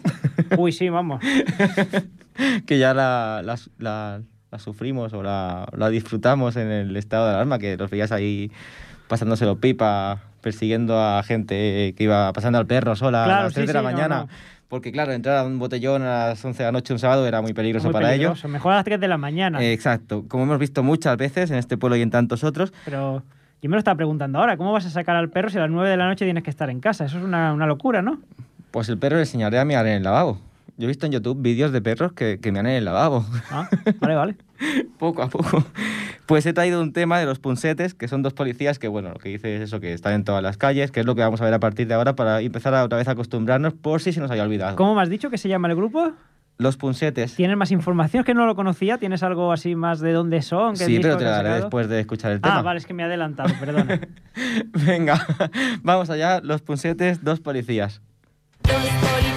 Uy, 0.56 0.72
sí, 0.72 0.88
vamos. 0.88 1.20
que 2.66 2.78
ya 2.78 2.94
la, 2.94 3.42
la- 3.44 3.58
la- 3.78 4.20
la 4.52 4.58
sufrimos 4.58 5.12
o 5.14 5.22
la, 5.22 5.66
la 5.74 5.88
disfrutamos 5.88 6.56
en 6.56 6.70
el 6.70 6.94
estado 6.96 7.26
de 7.26 7.34
alarma, 7.34 7.58
que 7.58 7.76
los 7.78 7.90
veías 7.90 8.12
ahí 8.12 8.50
pasándoselo 9.08 9.56
pipa, 9.56 10.20
persiguiendo 10.42 11.00
a 11.00 11.22
gente 11.22 11.94
que 11.96 12.04
iba 12.04 12.30
pasando 12.34 12.58
al 12.58 12.66
perro 12.66 12.94
sola 12.94 13.24
Claro, 13.24 13.40
a 13.40 13.44
las 13.44 13.54
sí, 13.54 13.60
3 13.60 13.66
de 13.68 13.72
la 13.72 13.80
sí, 13.80 13.84
no, 13.86 13.90
mañana. 13.92 14.16
no. 14.24 14.28
Porque 14.68 14.92
claro, 14.92 15.12
entrar 15.12 15.38
a 15.38 15.44
un 15.44 15.58
botellón 15.58 16.02
a 16.02 16.28
las 16.28 16.44
11 16.44 16.58
de 16.62 16.64
la 16.66 16.72
noche 16.72 16.92
un 16.92 16.98
sábado 16.98 17.26
era 17.26 17.40
muy 17.42 17.52
peligroso 17.54 17.86
Muy 17.88 17.92
para 17.94 18.08
peligroso. 18.10 18.46
Mejor 18.48 18.72
a 18.72 18.76
las 18.76 18.84
3 18.84 19.00
de 19.00 19.08
la 19.08 19.16
mañana. 19.18 19.58
ellos. 19.58 19.68
Eh, 19.70 19.72
exacto, 19.72 20.24
como 20.28 20.44
hemos 20.44 20.58
visto 20.58 20.82
muchas 20.82 21.16
veces 21.16 21.50
en 21.50 21.56
este 21.58 21.76
pueblo 21.78 21.96
y 21.96 22.02
en 22.02 22.10
tantos 22.10 22.44
otros, 22.44 22.72
Pero 22.84 23.22
yo 23.62 23.70
me 23.70 23.76
lo 23.76 23.78
estaba 23.78 23.96
preguntando 23.96 24.38
ahora. 24.38 24.56
¿Cómo 24.58 24.72
vas 24.72 24.84
a 24.84 24.90
sacar 24.90 25.16
al 25.16 25.30
perro 25.30 25.48
si 25.48 25.56
a 25.58 25.62
las 25.62 25.70
9 25.70 25.88
de 25.88 25.96
la 25.96 26.08
noche 26.08 26.24
tienes 26.26 26.42
que 26.42 26.50
estar 26.50 26.68
en 26.68 26.80
casa? 26.80 27.04
Eso 27.06 27.16
es 27.18 27.24
una, 27.24 27.52
una 27.54 27.66
locura, 27.66 28.02
¿no? 28.02 28.20
pues 28.70 28.88
el 28.88 28.96
perro 28.98 29.16
le 29.16 29.22
enseñaré 29.22 29.58
a 29.58 29.64
mirar 29.66 29.86
en 29.86 29.92
el 29.94 30.02
lavabo. 30.02 30.38
Yo 30.82 30.86
he 30.86 30.88
visto 30.88 31.06
en 31.06 31.12
YouTube 31.12 31.40
vídeos 31.40 31.70
de 31.70 31.80
perros 31.80 32.12
que, 32.12 32.40
que 32.40 32.50
mean 32.50 32.66
en 32.66 32.72
el 32.72 32.84
lavabo. 32.84 33.24
Ah, 33.52 33.68
vale, 34.00 34.16
vale. 34.16 34.36
poco 34.98 35.22
a 35.22 35.28
poco. 35.28 35.64
Pues 36.26 36.44
he 36.44 36.52
traído 36.52 36.82
un 36.82 36.92
tema 36.92 37.20
de 37.20 37.24
los 37.24 37.38
punsetes, 37.38 37.94
que 37.94 38.08
son 38.08 38.22
dos 38.22 38.32
policías 38.32 38.80
que, 38.80 38.88
bueno, 38.88 39.10
lo 39.10 39.20
que 39.20 39.28
dice 39.28 39.54
es 39.54 39.62
eso, 39.62 39.78
que 39.78 39.92
están 39.92 40.14
en 40.14 40.24
todas 40.24 40.42
las 40.42 40.56
calles, 40.56 40.90
que 40.90 40.98
es 40.98 41.06
lo 41.06 41.14
que 41.14 41.20
vamos 41.20 41.40
a 41.40 41.44
ver 41.44 41.54
a 41.54 41.60
partir 41.60 41.86
de 41.86 41.94
ahora 41.94 42.16
para 42.16 42.40
empezar 42.40 42.74
a 42.74 42.82
otra 42.82 42.98
vez 42.98 43.06
a 43.06 43.12
acostumbrarnos 43.12 43.74
por 43.74 44.02
si 44.02 44.12
se 44.12 44.18
nos 44.18 44.28
había 44.32 44.42
olvidado. 44.42 44.74
¿Cómo 44.74 44.96
me 44.96 45.02
has 45.02 45.08
dicho 45.08 45.30
que 45.30 45.38
se 45.38 45.48
llama 45.48 45.68
el 45.68 45.76
grupo? 45.76 46.14
Los 46.58 46.76
punsetes. 46.76 47.36
¿Tienes 47.36 47.56
más 47.56 47.70
información 47.70 48.24
que 48.24 48.34
no 48.34 48.44
lo 48.46 48.56
conocía? 48.56 48.98
¿Tienes 48.98 49.22
algo 49.22 49.52
así 49.52 49.76
más 49.76 50.00
de 50.00 50.10
dónde 50.10 50.42
son? 50.42 50.74
¿Qué 50.74 50.86
Sí, 50.86 50.98
pero 51.00 51.16
te 51.16 51.22
lo 51.22 51.30
han 51.30 51.44
daré 51.44 51.60
después 51.60 51.88
de 51.88 52.00
escuchar 52.00 52.32
el 52.32 52.40
tema. 52.40 52.58
Ah, 52.58 52.62
vale, 52.62 52.78
es 52.78 52.86
que 52.86 52.92
me 52.92 53.04
he 53.04 53.06
adelantado, 53.06 53.54
perdona. 53.60 54.00
Venga, 54.84 55.24
vamos 55.84 56.10
allá. 56.10 56.40
Los 56.40 56.60
punsetes, 56.60 57.22
dos 57.22 57.38
policías. 57.38 58.02
Dos 58.64 58.72
policías 58.72 59.31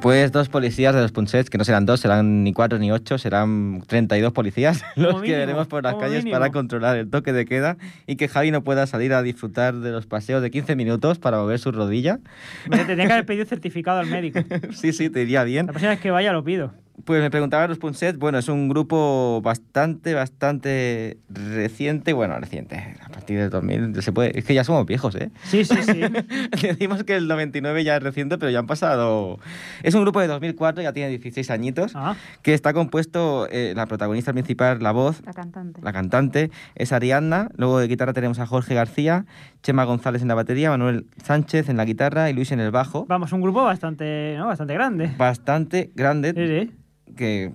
Pues 0.00 0.32
dos 0.32 0.48
policías 0.48 0.94
de 0.94 1.02
los 1.02 1.12
Punsets, 1.12 1.50
que 1.50 1.58
no 1.58 1.64
serán 1.64 1.84
dos, 1.84 2.00
serán 2.00 2.42
ni 2.42 2.54
cuatro 2.54 2.78
ni 2.78 2.90
ocho, 2.90 3.18
serán 3.18 3.82
32 3.86 4.32
policías 4.32 4.82
los 4.96 5.16
que 5.16 5.20
mínimo, 5.20 5.38
veremos 5.38 5.66
por 5.66 5.84
las 5.84 5.96
calles 5.96 6.24
mínimo. 6.24 6.38
para 6.38 6.50
controlar 6.50 6.96
el 6.96 7.10
toque 7.10 7.34
de 7.34 7.44
queda 7.44 7.76
y 8.06 8.16
que 8.16 8.26
Javi 8.26 8.50
no 8.50 8.64
pueda 8.64 8.86
salir 8.86 9.12
a 9.12 9.22
disfrutar 9.22 9.74
de 9.74 9.90
los 9.90 10.06
paseos 10.06 10.40
de 10.40 10.50
15 10.50 10.74
minutos 10.74 11.18
para 11.18 11.36
mover 11.36 11.58
su 11.58 11.70
rodilla. 11.70 12.18
Me 12.66 12.78
tendría 12.78 13.08
que 13.08 13.12
haber 13.12 13.26
pedido 13.26 13.44
certificado 13.44 14.00
al 14.00 14.06
médico. 14.06 14.40
sí, 14.72 14.94
sí, 14.94 15.10
te 15.10 15.20
iría 15.20 15.44
bien. 15.44 15.66
La 15.66 15.72
próxima 15.72 15.90
vez 15.90 16.00
que 16.00 16.10
vaya 16.10 16.32
lo 16.32 16.42
pido. 16.42 16.72
Pues 17.04 17.22
me 17.22 17.30
preguntaba 17.30 17.66
los 17.66 17.78
Punsets, 17.78 18.18
bueno, 18.18 18.36
es 18.38 18.48
un 18.48 18.68
grupo 18.68 19.40
bastante, 19.42 20.12
bastante 20.12 21.16
reciente, 21.30 22.12
bueno, 22.12 22.38
reciente, 22.38 22.94
a 23.02 23.08
partir 23.08 23.38
del 23.38 23.48
2000, 23.48 24.02
se 24.02 24.12
puede, 24.12 24.38
es 24.38 24.44
que 24.44 24.52
ya 24.52 24.64
somos 24.64 24.84
viejos, 24.84 25.14
¿eh? 25.14 25.30
Sí, 25.44 25.64
sí, 25.64 25.76
sí. 25.82 26.00
Decimos 26.62 27.02
que 27.04 27.16
el 27.16 27.26
99 27.26 27.84
ya 27.84 27.96
es 27.96 28.02
reciente, 28.02 28.36
pero 28.36 28.50
ya 28.50 28.58
han 28.58 28.66
pasado... 28.66 29.38
Es 29.82 29.94
un 29.94 30.02
grupo 30.02 30.20
de 30.20 30.26
2004, 30.26 30.82
ya 30.82 30.92
tiene 30.92 31.08
16 31.08 31.50
añitos, 31.50 31.92
Ah, 31.94 32.16
que 32.42 32.52
está 32.52 32.74
compuesto, 32.74 33.48
eh, 33.50 33.72
la 33.74 33.86
protagonista 33.86 34.32
principal, 34.34 34.82
la 34.82 34.92
voz, 34.92 35.22
La 35.24 35.32
cantante. 35.32 35.80
la 35.82 35.92
cantante, 35.94 36.50
es 36.74 36.92
Ariadna, 36.92 37.48
luego 37.56 37.78
de 37.78 37.88
guitarra 37.88 38.12
tenemos 38.12 38.38
a 38.40 38.46
Jorge 38.46 38.74
García, 38.74 39.24
Chema 39.62 39.84
González 39.84 40.20
en 40.20 40.28
la 40.28 40.34
batería, 40.34 40.68
Manuel 40.68 41.06
Sánchez 41.24 41.70
en 41.70 41.78
la 41.78 41.86
guitarra 41.86 42.28
y 42.28 42.34
Luis 42.34 42.52
en 42.52 42.60
el 42.60 42.70
bajo. 42.72 43.06
vamos, 43.08 43.32
un 43.32 43.40
grupo 43.40 43.62
bastante, 43.64 44.34
¿no? 44.36 44.48
bastante 44.48 44.74
grande. 44.74 45.10
Bastante 45.16 45.90
grande, 45.94 46.34
Sí, 46.34 46.66
sí. 46.66 46.76
Que, 47.16 47.52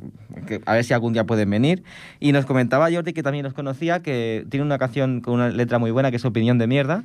que 0.47 0.61
a 0.65 0.73
ver 0.73 0.83
si 0.83 0.93
algún 0.93 1.13
día 1.13 1.25
pueden 1.25 1.49
venir. 1.49 1.83
Y 2.19 2.31
nos 2.31 2.45
comentaba 2.45 2.89
Jordi, 2.91 3.13
que 3.13 3.23
también 3.23 3.43
los 3.43 3.53
conocía, 3.53 4.01
que 4.01 4.45
tiene 4.49 4.65
una 4.65 4.77
canción 4.77 5.21
con 5.21 5.35
una 5.35 5.49
letra 5.49 5.79
muy 5.79 5.91
buena, 5.91 6.09
que 6.11 6.17
es 6.17 6.25
Opinión 6.25 6.57
de 6.57 6.67
Mierda, 6.67 7.03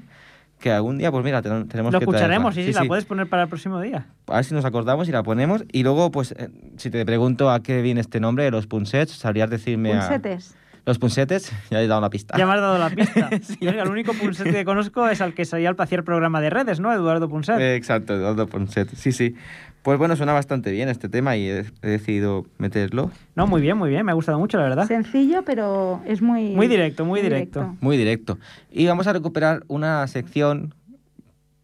que 0.58 0.70
algún 0.70 0.98
día, 0.98 1.10
pues 1.10 1.24
mira, 1.24 1.40
ten- 1.40 1.68
tenemos 1.68 1.92
Lo 1.92 1.98
que 2.00 2.04
escucharemos, 2.04 2.54
sí, 2.54 2.64
sí, 2.64 2.72
la 2.72 2.84
puedes 2.84 3.06
poner 3.06 3.26
para 3.28 3.44
el 3.44 3.48
próximo 3.48 3.80
día. 3.80 4.06
A 4.26 4.36
ver 4.36 4.44
si 4.44 4.54
nos 4.54 4.64
acordamos 4.64 5.08
y 5.08 5.12
la 5.12 5.22
ponemos. 5.22 5.64
Y 5.72 5.82
luego, 5.82 6.10
pues, 6.10 6.32
eh, 6.32 6.48
si 6.76 6.90
te 6.90 7.04
pregunto 7.06 7.50
a 7.50 7.62
qué 7.62 7.80
viene 7.80 8.00
este 8.02 8.20
nombre 8.20 8.44
de 8.44 8.50
los 8.50 8.66
Punsets, 8.66 9.12
sabrías 9.12 9.48
decirme... 9.48 9.94
a- 9.94 10.00
Pulsetes. 10.00 10.56
Los 10.86 10.98
Punsetes, 10.98 11.52
ya 11.70 11.80
he 11.80 11.86
dado 11.86 12.00
la 12.00 12.08
pista. 12.10 12.36
Ya 12.38 12.46
me 12.46 12.52
has 12.54 12.60
dado 12.60 12.78
la 12.78 12.88
pista. 12.90 13.28
Yo, 13.60 13.70
el 13.70 13.88
único 13.88 14.12
Punset 14.14 14.50
que 14.50 14.64
conozco 14.64 15.08
es 15.08 15.20
al 15.20 15.34
que 15.34 15.44
salía 15.44 15.68
al 15.68 15.76
hacer 15.78 16.04
programa 16.04 16.40
de 16.40 16.48
redes, 16.50 16.80
¿no? 16.80 16.90
Eduardo 16.92 17.28
Punset. 17.28 17.58
Eh, 17.60 17.74
Exacto, 17.76 18.14
Eduardo 18.14 18.46
Ponset. 18.46 18.88
Sí, 18.94 19.12
sí. 19.12 19.34
Pues 19.82 19.98
bueno, 19.98 20.14
suena 20.14 20.32
bastante 20.34 20.70
bien 20.70 20.88
este 20.90 21.08
tema 21.08 21.36
y 21.36 21.48
he, 21.48 21.64
he 21.82 21.88
decidido 21.88 22.44
meterlo. 22.58 23.10
No, 23.34 23.46
muy 23.46 23.62
bien, 23.62 23.78
muy 23.78 23.88
bien. 23.88 24.04
Me 24.04 24.12
ha 24.12 24.14
gustado 24.14 24.38
mucho, 24.38 24.58
la 24.58 24.64
verdad. 24.64 24.86
Sencillo, 24.86 25.42
pero 25.44 26.02
es 26.04 26.20
muy... 26.20 26.50
Muy 26.54 26.68
directo, 26.68 27.04
muy 27.06 27.22
directo. 27.22 27.74
Muy 27.80 27.96
directo. 27.96 28.38
Y 28.70 28.86
vamos 28.86 29.06
a 29.06 29.12
recuperar 29.14 29.62
una 29.68 30.06
sección 30.06 30.74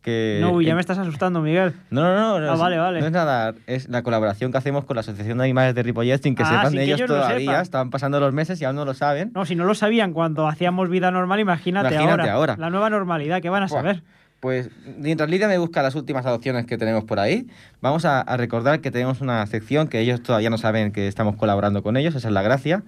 que... 0.00 0.38
No, 0.40 0.52
uy, 0.52 0.64
ya 0.64 0.74
me 0.74 0.80
estás 0.80 0.96
asustando, 0.98 1.42
Miguel. 1.42 1.74
No, 1.90 2.00
no, 2.02 2.14
no. 2.14 2.40
no 2.40 2.50
Ah, 2.50 2.54
es, 2.54 2.60
vale, 2.60 2.78
vale. 2.78 3.00
No 3.00 3.06
es 3.06 3.12
nada. 3.12 3.54
Es 3.66 3.88
la 3.88 4.02
colaboración 4.02 4.50
que 4.52 4.58
hacemos 4.58 4.84
con 4.86 4.94
la 4.94 5.00
Asociación 5.00 5.36
de 5.38 5.44
Animales 5.44 5.74
de 5.74 5.82
Ripollet 5.82 6.22
sin 6.22 6.34
que 6.36 6.42
Ah, 6.44 6.46
sepan 6.46 6.70
sin 6.70 6.78
que 6.78 6.84
ellos 6.84 7.00
ellos 7.00 7.10
lo 7.10 7.16
todavía. 7.16 7.38
sepan. 7.50 7.62
Estaban 7.62 7.90
pasando 7.90 8.18
los 8.20 8.32
meses 8.32 8.60
y 8.62 8.64
aún 8.64 8.76
no 8.76 8.84
lo 8.84 8.94
saben. 8.94 9.32
No, 9.34 9.44
si 9.44 9.56
no 9.56 9.64
lo 9.64 9.74
sabían 9.74 10.12
cuando 10.12 10.46
hacíamos 10.46 10.88
vida 10.88 11.10
normal, 11.10 11.40
imagínate, 11.40 11.88
Imagínate 11.94 12.22
ahora. 12.30 12.32
ahora. 12.32 12.56
La 12.56 12.70
nueva 12.70 12.88
normalidad, 12.88 13.42
¿qué 13.42 13.50
van 13.50 13.64
a 13.64 13.66
Buah. 13.66 13.78
saber? 13.80 14.02
Pues 14.40 14.70
mientras 14.98 15.28
Lidia 15.30 15.48
me 15.48 15.58
busca 15.58 15.82
las 15.82 15.94
últimas 15.94 16.24
adopciones 16.26 16.66
que 16.66 16.76
tenemos 16.78 17.04
por 17.04 17.18
ahí, 17.18 17.46
vamos 17.80 18.04
a, 18.04 18.20
a 18.20 18.36
recordar 18.36 18.80
que 18.80 18.90
tenemos 18.90 19.20
una 19.20 19.44
sección 19.46 19.88
que 19.88 20.00
ellos 20.00 20.22
todavía 20.22 20.50
no 20.50 20.58
saben 20.58 20.92
que 20.92 21.08
estamos 21.08 21.36
colaborando 21.36 21.82
con 21.82 21.96
ellos, 21.96 22.14
esa 22.14 22.28
es 22.28 22.34
la 22.34 22.42
gracia. 22.42 22.82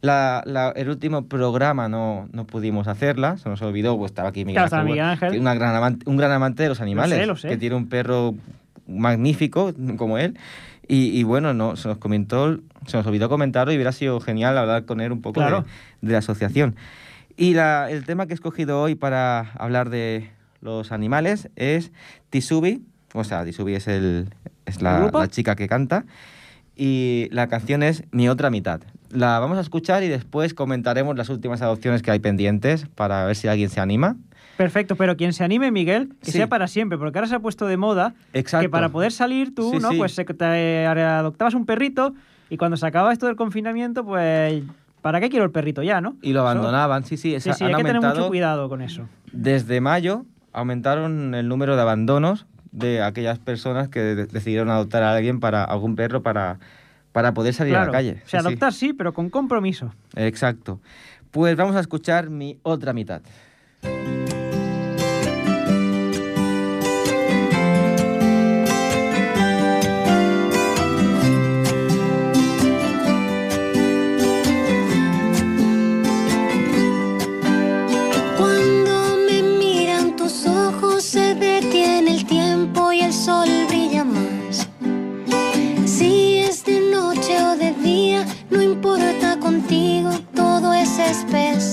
La- 0.00 0.42
la- 0.46 0.70
el 0.76 0.88
último 0.88 1.26
programa 1.26 1.88
no, 1.88 2.28
no 2.32 2.46
pudimos 2.46 2.88
hacerla, 2.88 3.36
se 3.38 3.48
nos 3.48 3.60
olvidó, 3.62 3.96
pues 3.98 4.10
estaba 4.10 4.30
aquí 4.30 4.44
Miguel 4.44 4.62
Ángel, 4.64 4.84
Miguel 4.84 5.04
Ángel. 5.04 5.32
que 5.32 5.38
una 5.38 5.54
gran 5.54 5.74
amante- 5.74 6.08
un 6.08 6.16
gran 6.16 6.32
amante 6.32 6.62
de 6.62 6.68
los 6.70 6.80
animales, 6.80 7.18
sé, 7.18 7.26
lo 7.26 7.36
sé. 7.36 7.48
que 7.48 7.56
tiene 7.56 7.76
un 7.76 7.88
perro 7.88 8.34
magnífico 8.86 9.72
como 9.96 10.18
él. 10.18 10.38
Y, 10.88 11.18
y 11.18 11.24
bueno, 11.24 11.52
no, 11.52 11.76
se 11.76 11.88
nos 11.88 11.98
comentó, 11.98 12.58
se 12.86 12.96
nos 12.96 13.06
olvidó 13.06 13.28
comentarlo 13.28 13.72
y 13.72 13.76
hubiera 13.76 13.92
sido 13.92 14.20
genial 14.20 14.56
hablar 14.56 14.84
con 14.84 15.00
él 15.00 15.12
un 15.12 15.20
poco 15.20 15.40
de- 15.40 15.46
Claro. 15.46 15.64
de, 16.00 16.12
la 16.12 16.18
asociación. 16.18 16.76
Y 17.36 17.54
la- 17.54 17.90
el 17.90 18.04
tema 18.04 18.26
que 18.26 18.32
he 18.32 18.36
escogido 18.36 18.80
hoy 18.80 18.94
para 18.94 19.50
hablar 19.58 19.90
de 19.90 20.30
los 20.66 20.90
animales 20.92 21.48
es 21.56 21.92
Tisubi, 22.28 22.82
o 23.14 23.22
sea, 23.24 23.44
Tisubi 23.44 23.74
es, 23.76 23.86
el, 23.86 24.28
es 24.66 24.78
¿El 24.78 24.84
la, 24.84 25.10
la 25.12 25.28
chica 25.28 25.54
que 25.54 25.68
canta, 25.68 26.04
y 26.74 27.28
la 27.30 27.46
canción 27.46 27.82
es 27.84 28.02
Mi 28.10 28.28
otra 28.28 28.50
mitad. 28.50 28.80
La 29.10 29.38
vamos 29.38 29.56
a 29.58 29.60
escuchar 29.60 30.02
y 30.02 30.08
después 30.08 30.52
comentaremos 30.52 31.16
las 31.16 31.28
últimas 31.28 31.62
adopciones 31.62 32.02
que 32.02 32.10
hay 32.10 32.18
pendientes 32.18 32.86
para 32.96 33.24
ver 33.24 33.36
si 33.36 33.46
alguien 33.48 33.70
se 33.70 33.80
anima. 33.80 34.16
Perfecto, 34.56 34.96
pero 34.96 35.16
quien 35.16 35.32
se 35.32 35.44
anime, 35.44 35.70
Miguel, 35.70 36.08
que 36.20 36.32
Sí. 36.32 36.38
sea 36.38 36.48
para 36.48 36.66
siempre, 36.66 36.98
porque 36.98 37.16
ahora 37.18 37.28
se 37.28 37.36
ha 37.36 37.40
puesto 37.40 37.66
de 37.66 37.76
moda 37.76 38.14
Exacto. 38.32 38.64
que 38.64 38.68
para 38.68 38.88
poder 38.88 39.12
salir 39.12 39.54
tú, 39.54 39.70
Sí, 39.70 39.78
¿no? 39.78 39.90
sí. 39.92 39.98
Pues 39.98 40.16
te 40.16 40.86
adoptabas 40.86 41.54
un 41.54 41.64
perrito 41.64 42.14
y 42.50 42.56
cuando 42.56 42.76
se 42.76 42.86
acaba 42.86 43.12
esto 43.12 43.26
del 43.26 43.36
confinamiento, 43.36 44.04
pues 44.04 44.64
¿para 45.00 45.20
qué 45.20 45.30
quiero 45.30 45.44
el 45.44 45.52
perrito 45.52 45.82
ya, 45.84 46.00
no? 46.00 46.16
Y 46.22 46.32
lo 46.32 46.40
abandonaban, 46.40 47.04
sí, 47.04 47.16
sí, 47.16 47.30
Sí, 47.30 47.34
esa- 47.36 47.52
sí, 47.52 47.64
han 47.64 47.70
hay 47.70 47.76
que 47.76 47.84
tener 47.84 48.02
mucho 48.02 48.26
cuidado 48.28 48.68
con 48.68 48.82
eso. 48.82 49.08
Desde 49.30 49.80
mayo 49.80 50.24
aumentaron 50.56 51.34
el 51.34 51.48
número 51.48 51.76
de 51.76 51.82
abandonos 51.82 52.46
de 52.72 53.02
aquellas 53.02 53.38
personas 53.38 53.88
que 53.88 54.00
de- 54.00 54.26
decidieron 54.26 54.70
adoptar 54.70 55.02
a 55.02 55.12
alguien 55.14 55.38
para 55.38 55.62
algún 55.64 55.94
perro 55.96 56.22
para, 56.22 56.58
para 57.12 57.32
poder 57.34 57.54
salir 57.54 57.76
a 57.76 57.84
la 57.86 57.92
calle. 57.92 58.22
O 58.24 58.28
sea, 58.28 58.40
Sí, 58.40 58.44
sí. 58.44 58.48
adoptar 58.48 58.72
sí, 58.72 58.92
pero 58.92 59.12
con 59.14 59.30
compromiso. 59.30 59.92
Exacto. 60.16 60.80
Pues 61.30 61.56
vamos 61.56 61.76
a 61.76 61.80
escuchar 61.80 62.30
mi 62.30 62.58
otra 62.62 62.92
mitad. 62.92 63.20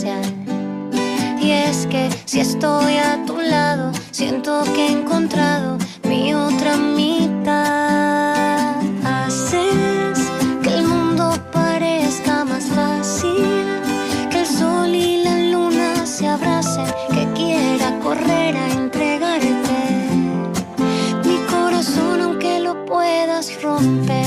Y 0.06 1.52
es 1.52 1.88
que 1.88 2.10
si 2.26 2.42
estoy 2.42 2.98
a 2.98 3.24
tu 3.26 3.40
lado, 3.40 3.92
siento 4.12 4.64
que 4.76 4.88
he 4.88 4.92
encontrado 4.92 5.78
mi 6.04 6.34
otra 6.34 6.76
mitad. 6.76 7.56
Haces 9.06 10.30
que 10.62 10.74
el 10.74 10.84
mundo 10.84 11.34
parezca 11.54 12.44
más 12.44 12.66
fácil, 12.66 13.66
que 14.30 14.42
el 14.42 14.46
sol 14.46 14.94
y 14.94 15.24
la 15.24 15.38
luna 15.40 16.06
se 16.06 16.28
abracen, 16.28 16.86
que 17.14 17.26
quiera 17.34 17.98
correr 18.00 18.58
a 18.58 18.70
entregarte 18.72 20.10
mi 21.24 21.38
corazón 21.50 22.22
aunque 22.22 22.60
lo 22.60 22.86
puedas 22.86 23.62
romper. 23.62 24.23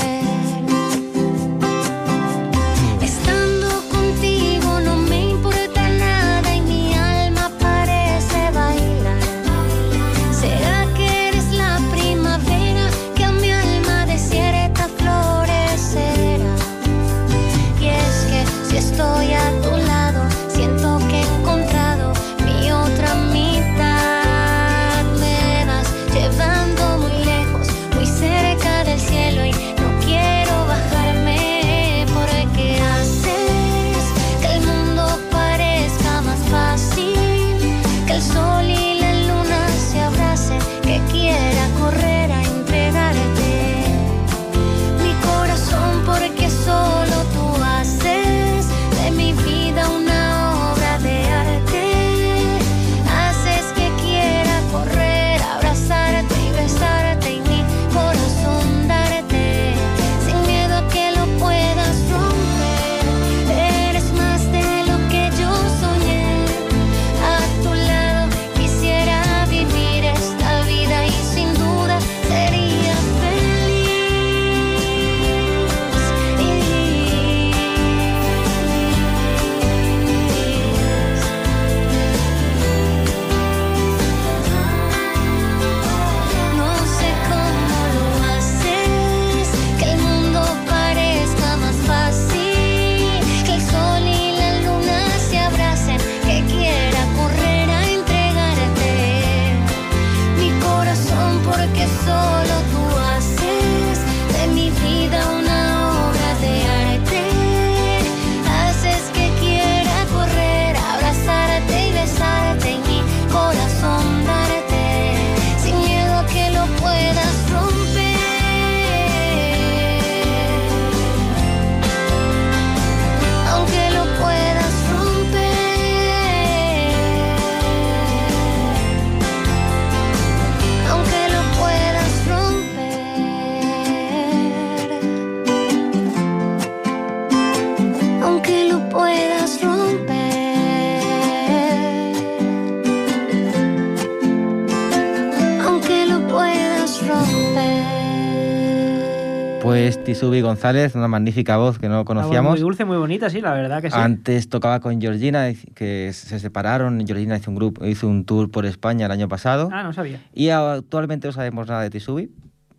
Tisubi 150.17 150.41
González, 150.41 150.95
una 150.95 151.07
magnífica 151.07 151.57
voz 151.57 151.77
que 151.77 151.87
no 151.89 152.03
conocíamos. 152.03 152.53
Muy 152.53 152.59
dulce, 152.59 152.85
muy 152.85 152.97
bonita, 152.97 153.29
sí, 153.29 153.39
la 153.39 153.53
verdad 153.53 153.83
que 153.83 153.91
sí. 153.91 153.95
Antes 153.95 154.49
tocaba 154.49 154.79
con 154.79 154.99
Georgina, 154.99 155.53
que 155.75 156.11
se 156.11 156.39
separaron. 156.39 157.05
Georgina 157.05 157.37
hizo 157.37 157.51
un 157.51 157.55
grupo, 157.55 157.85
hizo 157.85 158.07
un 158.07 158.25
tour 158.25 158.49
por 158.49 158.65
España 158.65 159.05
el 159.05 159.11
año 159.11 159.27
pasado. 159.27 159.69
Ah, 159.71 159.83
no 159.83 159.93
sabía. 159.93 160.19
Y 160.33 160.49
actualmente 160.49 161.27
no 161.27 161.33
sabemos 161.33 161.67
nada 161.67 161.83
de 161.83 161.91
Tisubi. 161.91 162.31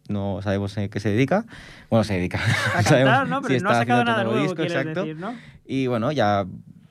No 0.09 0.41
sabemos 0.43 0.77
en 0.79 0.89
qué 0.89 0.99
se 0.99 1.11
dedica. 1.11 1.45
Bueno, 1.91 2.03
se 2.03 2.15
dedica. 2.15 2.41
A 2.75 2.83
cantar, 2.83 3.29
¿no? 3.29 3.41
Pero 3.41 3.55
si 3.55 3.63
no 3.63 3.71
ha 3.71 3.75
sacado 3.75 4.05
nada 4.05 4.25
nuevo, 4.25 4.43
disco, 4.43 4.63
exacto. 4.63 5.05
decir, 5.05 5.17
¿no? 5.17 5.33
Y 5.65 5.87
bueno, 5.87 6.11
ya 6.11 6.45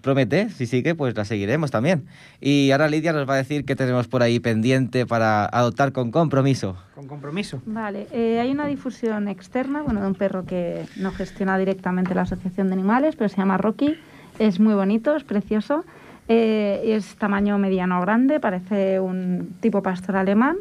promete, 0.08 0.50
si 0.52 0.68
sigue, 0.68 0.96
pues 0.96 1.18
la 1.18 1.26
seguiremos 1.26 1.70
también. 1.70 2.06
Y 2.40 2.72
ahora 2.72 2.88
Lidia 2.88 3.12
nos 3.12 3.28
va 3.28 3.34
a 3.34 3.38
decir 3.38 3.66
qué 3.66 3.76
tenemos 3.76 4.08
por 4.08 4.24
ahí 4.24 4.40
pendiente 4.40 5.06
para 5.06 5.46
adoptar 5.46 5.92
con 5.92 6.12
compromiso. 6.12 6.78
Con 6.96 7.08
compromiso. 7.10 7.62
Vale, 7.66 8.08
eh, 8.14 8.40
hay 8.40 8.50
una 8.52 8.68
difusión 8.68 9.28
externa, 9.28 9.82
bueno, 9.82 10.00
de 10.00 10.08
un 10.08 10.16
perro 10.16 10.46
que 10.46 10.86
no 10.96 11.12
gestiona 11.12 11.58
directamente 11.58 12.16
la 12.16 12.22
Asociación 12.22 12.68
de 12.68 12.76
Animales, 12.76 13.18
pero 13.18 13.28
se 13.28 13.36
llama 13.36 13.58
Rocky. 13.58 13.98
Es 14.40 14.62
muy 14.62 14.76
bonito, 14.76 15.14
es 15.14 15.26
precioso. 15.26 15.84
Eh, 16.30 16.96
es 16.96 17.18
tamaño 17.18 17.58
mediano 17.58 18.00
grande, 18.00 18.40
parece 18.40 19.02
un 19.02 19.58
tipo 19.60 19.84
pastor 19.84 20.16
alemán, 20.16 20.56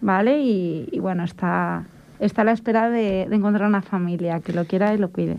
¿vale? 0.00 0.40
Y, 0.40 0.88
y 0.90 1.00
bueno, 1.00 1.22
está, 1.22 1.84
está 2.18 2.40
a 2.40 2.44
la 2.46 2.52
espera 2.52 2.88
de, 2.88 3.26
de 3.28 3.36
encontrar 3.36 3.68
una 3.68 3.82
familia 3.82 4.40
que 4.40 4.54
lo 4.54 4.64
quiera 4.64 4.94
y 4.94 4.96
lo 4.96 5.10
cuide. 5.10 5.36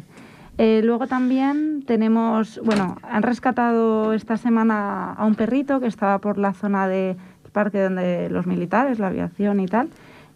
Eh, 0.58 0.82
luego 0.84 1.06
también 1.06 1.84
tenemos, 1.86 2.60
bueno, 2.64 2.98
han 3.04 3.22
rescatado 3.22 4.14
esta 4.14 4.38
semana 4.38 5.14
a 5.14 5.26
un 5.26 5.36
perrito 5.36 5.80
que 5.80 5.88
estaba 5.88 6.18
por 6.18 6.40
la 6.40 6.54
zona 6.54 6.88
del 6.88 7.16
parque 7.52 7.82
donde 7.82 8.30
los 8.30 8.48
militares, 8.48 8.98
la 8.98 9.08
aviación 9.08 9.60
y 9.60 9.68
tal, 9.68 9.90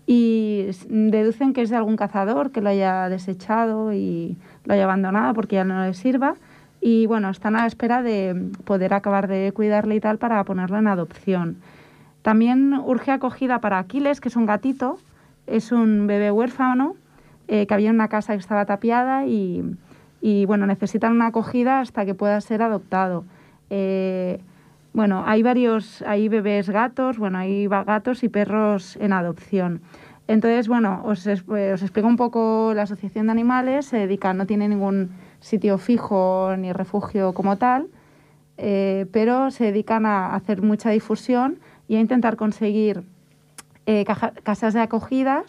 y 0.05 0.67
deducen 0.88 1.53
que 1.53 1.63
es 1.63 1.71
de 1.71 1.75
algún 1.75 1.95
cazador 1.95 2.51
que 2.51 2.62
lo 2.62 2.69
haya 2.69 3.10
desechado 3.10 3.93
y 3.93 4.38
lo 4.65 4.75
haya 4.75 4.84
abandonado 4.84 5.34
porque 5.34 5.55
ya 5.55 5.63
no 5.63 5.84
le 5.84 5.93
sirva. 5.95 6.36
Y 6.81 7.07
bueno, 7.07 7.29
están 7.29 7.55
a 7.55 7.62
la 7.62 7.67
espera 7.67 8.03
de 8.03 8.49
poder 8.63 8.93
acabar 8.93 9.27
de 9.27 9.51
cuidarle 9.53 9.95
y 9.95 9.99
tal 9.99 10.17
para 10.17 10.43
ponerlo 10.43 10.77
en 10.77 10.88
adopción. 10.88 11.57
También 12.21 12.73
urge 12.73 13.12
acogida 13.12 13.60
para 13.60 13.79
Aquiles, 13.79 14.21
que 14.21 14.29
es 14.29 14.36
un 14.36 14.45
gatito, 14.45 14.99
es 15.47 15.71
un 15.71 16.05
bebé 16.05 16.31
huérfano 16.31 16.95
eh, 17.47 17.65
que 17.65 17.73
había 17.73 17.89
en 17.89 17.95
una 17.95 18.07
casa 18.07 18.34
que 18.34 18.39
estaba 18.39 18.65
tapiada 18.65 19.25
y, 19.25 19.63
y, 20.21 20.45
bueno, 20.45 20.67
necesitan 20.67 21.13
una 21.13 21.27
acogida 21.27 21.79
hasta 21.79 22.05
que 22.05 22.13
pueda 22.13 22.39
ser 22.41 22.62
adoptado. 22.62 23.25
Eh, 23.69 24.39
bueno, 24.93 25.23
hay 25.25 25.41
varios, 25.41 26.03
hay 26.03 26.29
bebés 26.29 26.69
gatos, 26.69 27.17
bueno, 27.17 27.39
hay 27.39 27.67
gatos 27.67 28.23
y 28.23 28.29
perros 28.29 28.97
en 28.97 29.13
adopción. 29.13 29.81
Entonces, 30.27 30.67
bueno, 30.67 31.01
os, 31.03 31.25
eh, 31.25 31.73
os 31.73 31.81
explico 31.81 32.07
un 32.07 32.17
poco 32.17 32.73
la 32.75 32.84
Asociación 32.84 33.25
de 33.25 33.31
Animales, 33.31 33.88
se 33.88 33.97
dedica, 33.97 34.34
no 34.34 34.45
tiene 34.45 34.69
ningún 34.69 35.10
sitio 35.39 35.77
fijo 35.77 36.55
ni 36.57 36.71
refugio 36.71 37.34
como 37.34 37.57
tal, 37.57 37.88
eh, 38.57 39.07
pero 39.12 39.49
se 39.49 39.65
dedican 39.65 40.05
a 40.05 40.36
hacer 40.36 40.62
mucha 40.62 40.91
difusión 40.91 41.60
y 41.88 41.95
a 41.95 41.99
intentar 41.99 42.36
conseguir 42.36 43.03
casas 44.43 44.73
de 44.73 44.79
acogidas 44.79 45.43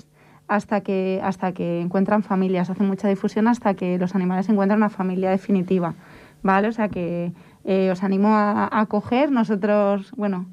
hasta 0.55 0.83
que, 0.83 1.21
hasta 1.23 1.53
que 1.53 1.81
encuentran 1.81 2.23
familias. 2.23 2.69
Hacen 2.69 2.87
mucha 2.87 3.09
difusión 3.09 3.49
hasta 3.49 3.75
que 3.75 3.99
los 3.99 4.15
animales 4.15 4.49
encuentran 4.49 4.79
una 4.79 4.91
familia 4.91 5.31
definitiva. 5.31 5.95
¿Vale? 6.43 6.69
O 6.69 6.73
sea 6.73 6.89
que 6.89 7.33
eh, 7.65 7.91
os 7.91 8.03
animo 8.03 8.29
a, 8.29 8.65
a 8.65 8.81
acoger. 8.81 9.31
Nosotros, 9.31 10.13
bueno, 10.17 10.47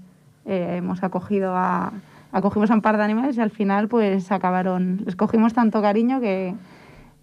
eh, 0.46 0.76
hemos 0.78 1.04
acogido 1.04 1.54
a. 1.56 1.92
Acogimos 2.32 2.70
a 2.70 2.76
un 2.76 2.82
par 2.82 2.96
de 2.98 3.04
animales 3.04 3.38
y 3.38 3.42
al 3.42 3.50
final 3.50 3.88
pues 3.88 4.32
acabaron, 4.32 5.02
les 5.04 5.16
cogimos 5.16 5.54
tanto 5.54 5.82
cariño 5.82 6.22
que, 6.22 6.54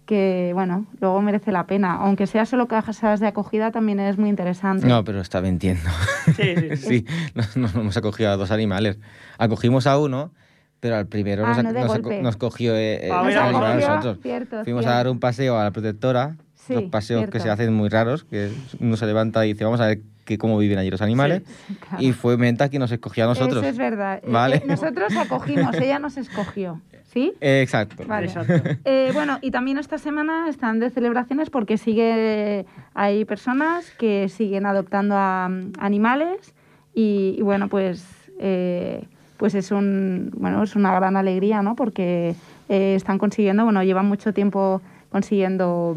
que 0.05 0.51
bueno, 0.53 0.85
luego 0.99 1.21
merece 1.21 1.53
la 1.53 1.65
pena. 1.65 1.95
Aunque 1.95 2.27
sea 2.27 2.45
solo 2.45 2.67
casas 2.67 3.21
de 3.21 3.27
acogida 3.27 3.71
también 3.71 4.01
es 4.01 4.17
muy 4.17 4.29
interesante. 4.29 4.85
No, 4.85 5.03
pero 5.05 5.21
está 5.21 5.41
mintiendo. 5.41 5.89
Sí, 6.25 6.33
sí, 6.35 6.75
sí. 6.75 6.75
sí, 6.77 7.05
nos, 7.35 7.55
nos 7.55 7.73
hemos 7.73 7.95
acogido 7.95 8.29
a 8.31 8.35
dos 8.35 8.51
animales. 8.51 8.99
Acogimos 9.37 9.87
a 9.87 9.97
uno, 9.97 10.31
pero 10.79 10.95
al 10.95 11.07
primero 11.07 11.43
Ah, 11.45 11.61
nos, 11.61 11.73
no 11.73 11.99
nos, 11.99 12.21
nos 12.21 12.37
cogió 12.37 12.75
eh, 12.75 13.07
eh, 13.07 13.09
Ah, 13.11 13.21
cogió, 13.23 13.75
nosotros. 13.75 14.17
cierto, 14.21 14.63
Fuimos 14.63 14.81
cierto. 14.83 14.89
a 14.89 14.95
dar 14.97 15.09
un 15.09 15.19
paseo 15.19 15.57
a 15.59 15.63
la 15.65 15.71
protectora, 15.71 16.35
Sí, 16.55 16.73
los 16.73 16.83
paseos 16.83 17.21
que 17.25 17.31
cierto. 17.31 17.43
se 17.45 17.49
hacen 17.49 17.73
muy 17.73 17.87
raros, 17.89 18.25
que 18.25 18.49
uno 18.79 18.97
se 18.97 19.05
levanta 19.05 19.45
y 19.45 19.53
dice, 19.53 19.63
vamos 19.63 19.79
a 19.79 19.87
ver 19.87 20.01
que, 20.25 20.37
cómo 20.37 20.57
viven 20.57 20.77
allí 20.77 20.89
los 20.89 21.01
animales. 21.01 21.43
Claro. 21.87 22.03
Y 22.03 22.11
fue 22.11 22.35
Menta 22.37 22.67
quien 22.67 22.81
nos 22.81 22.91
escogió 22.91 23.23
a 23.23 23.27
nosotros. 23.27 23.59
Eso 23.63 23.69
es 23.69 23.77
verdad. 23.77 24.17
Eh, 24.21 24.29
Vale. 24.29 24.57
eh, 24.57 24.63
nosotros 24.67 25.15
acogimos, 25.15 25.73
ella 25.75 25.99
nos 25.99 26.17
escogió. 26.17 26.81
¿Sí? 27.05 27.33
Eh, 27.39 27.61
exacto. 27.63 28.03
Vale. 28.05 28.27
Exacto. 28.27 28.53
Eh, 28.83 29.11
bueno, 29.13 29.39
y 29.41 29.51
también 29.51 29.77
esta 29.77 29.97
semana 29.97 30.49
están 30.49 30.81
de 30.81 30.89
celebraciones 30.89 31.49
porque 31.49 31.77
sigue 31.77 32.65
hay 32.93 33.23
personas 33.23 33.89
que 33.91 34.27
siguen 34.27 34.65
adoptando 34.65 35.15
a 35.15 35.47
mm, 35.49 35.71
animales 35.79 36.53
y, 36.93 37.35
y 37.37 37.41
bueno, 37.43 37.69
pues 37.69 38.03
eh, 38.39 39.07
pues 39.37 39.55
es 39.55 39.71
un 39.71 40.31
bueno 40.37 40.63
es 40.63 40.75
una 40.75 40.93
gran 40.95 41.15
alegría, 41.17 41.61
¿no? 41.61 41.75
Porque 41.75 42.35
eh, 42.69 42.95
están 42.95 43.17
consiguiendo, 43.17 43.63
bueno, 43.63 43.83
llevan 43.83 44.07
mucho 44.07 44.33
tiempo 44.33 44.81
consiguiendo 45.11 45.95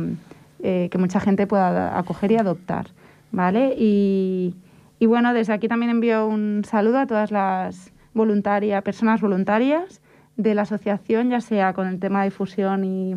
eh, 0.62 0.88
que 0.90 0.98
mucha 0.98 1.20
gente 1.20 1.46
pueda 1.46 1.98
acoger 1.98 2.32
y 2.32 2.36
adoptar, 2.36 2.86
¿vale? 3.32 3.74
Y, 3.78 4.54
y 4.98 5.06
bueno, 5.06 5.32
desde 5.34 5.52
aquí 5.52 5.68
también 5.68 5.90
envío 5.90 6.26
un 6.26 6.62
saludo 6.64 6.98
a 6.98 7.06
todas 7.06 7.30
las 7.30 7.92
voluntarias, 8.14 8.82
personas 8.82 9.20
voluntarias 9.20 10.00
de 10.36 10.54
la 10.54 10.62
asociación, 10.62 11.30
ya 11.30 11.40
sea 11.40 11.72
con 11.72 11.86
el 11.86 11.98
tema 11.98 12.20
de 12.20 12.30
difusión 12.30 12.84
y, 12.84 13.14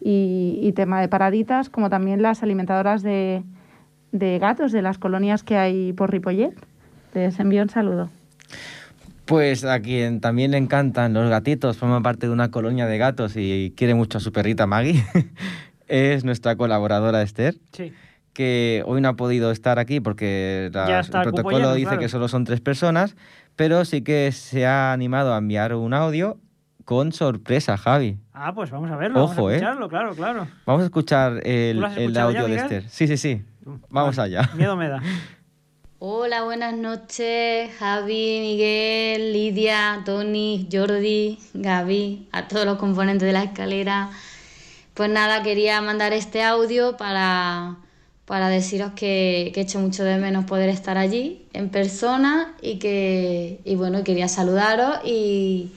y- 0.00 0.58
y 0.62 0.72
tema 0.72 1.00
de 1.00 1.08
paraditas, 1.08 1.68
como 1.68 1.90
también 1.90 2.22
las 2.22 2.42
alimentadoras 2.42 3.02
de, 3.02 3.42
de 4.12 4.38
gatos 4.38 4.72
de 4.72 4.82
las 4.82 4.98
colonias 4.98 5.42
que 5.42 5.56
hay 5.56 5.92
por 5.92 6.10
Ripollet. 6.10 6.54
Les 7.14 7.38
envío 7.40 7.62
un 7.62 7.70
saludo. 7.70 8.08
Pues 9.26 9.64
a 9.64 9.80
quien 9.80 10.20
también 10.20 10.52
le 10.52 10.56
encantan 10.58 11.12
los 11.12 11.28
gatitos, 11.28 11.76
forma 11.76 12.00
parte 12.00 12.26
de 12.26 12.32
una 12.32 12.50
colonia 12.50 12.86
de 12.86 12.96
gatos 12.98 13.32
y 13.36 13.74
quiere 13.76 13.94
mucho 13.94 14.18
a 14.18 14.20
su 14.20 14.30
perrita 14.32 14.66
Maggie, 14.66 15.04
es 15.88 16.24
nuestra 16.24 16.54
colaboradora 16.56 17.22
Esther, 17.22 17.56
Sí. 17.72 17.92
que 18.32 18.82
hoy 18.86 19.00
no 19.00 19.08
ha 19.08 19.16
podido 19.16 19.50
estar 19.50 19.78
aquí 19.80 19.98
porque 20.00 20.70
la- 20.72 21.00
el 21.00 21.10
protocolo 21.10 21.56
lleno, 21.58 21.74
dice 21.74 21.86
claro. 21.88 22.00
que 22.00 22.08
solo 22.08 22.28
son 22.28 22.44
tres 22.44 22.60
personas, 22.60 23.16
pero 23.56 23.84
sí 23.84 24.02
que 24.02 24.30
se 24.30 24.64
ha 24.66 24.92
animado 24.92 25.34
a 25.34 25.38
enviar 25.38 25.74
un 25.74 25.92
audio 25.92 26.38
con 26.84 27.10
sorpresa, 27.10 27.76
Javi. 27.76 28.18
Ah, 28.32 28.52
pues 28.54 28.70
vamos 28.70 28.90
a 28.92 28.96
verlo, 28.96 29.24
Ojo, 29.24 29.34
vamos 29.34 29.50
a 29.50 29.52
¿eh? 29.52 29.56
escucharlo, 29.56 29.88
claro, 29.88 30.14
claro. 30.14 30.46
Vamos 30.66 30.82
a 30.82 30.84
escuchar 30.84 31.40
el, 31.44 31.76
¿Tú 31.76 31.80
lo 31.80 31.86
has 31.88 31.96
el 31.96 32.12
ya, 32.12 32.22
audio 32.22 32.46
de? 32.46 32.54
Esther. 32.56 32.88
Sí, 32.88 33.08
sí, 33.08 33.16
sí. 33.16 33.42
Vamos 33.90 34.14
Vale, 34.14 34.36
allá. 34.38 34.50
Miedo 34.54 34.76
me 34.76 34.88
da. 34.88 35.02
Hola, 35.98 36.42
buenas 36.42 36.74
noches, 36.76 37.70
Javi, 37.78 38.38
Miguel, 38.40 39.32
Lidia, 39.32 40.02
Tony, 40.04 40.68
Jordi, 40.70 41.38
Gaby, 41.54 42.28
a 42.32 42.48
todos 42.48 42.66
los 42.66 42.76
componentes 42.76 43.26
de 43.26 43.32
la 43.32 43.44
escalera. 43.44 44.10
Pues 44.92 45.08
nada, 45.08 45.42
quería 45.42 45.80
mandar 45.80 46.12
este 46.12 46.42
audio 46.42 46.98
para, 46.98 47.78
para 48.26 48.50
deciros 48.50 48.92
que, 48.92 49.50
que 49.54 49.62
echo 49.62 49.78
mucho 49.80 50.04
de 50.04 50.18
menos 50.18 50.44
poder 50.44 50.68
estar 50.68 50.98
allí 50.98 51.46
en 51.54 51.70
persona 51.70 52.54
y 52.60 52.78
que, 52.78 53.60
y 53.64 53.74
bueno, 53.76 54.04
quería 54.04 54.28
saludaros 54.28 54.98
y, 55.02 55.72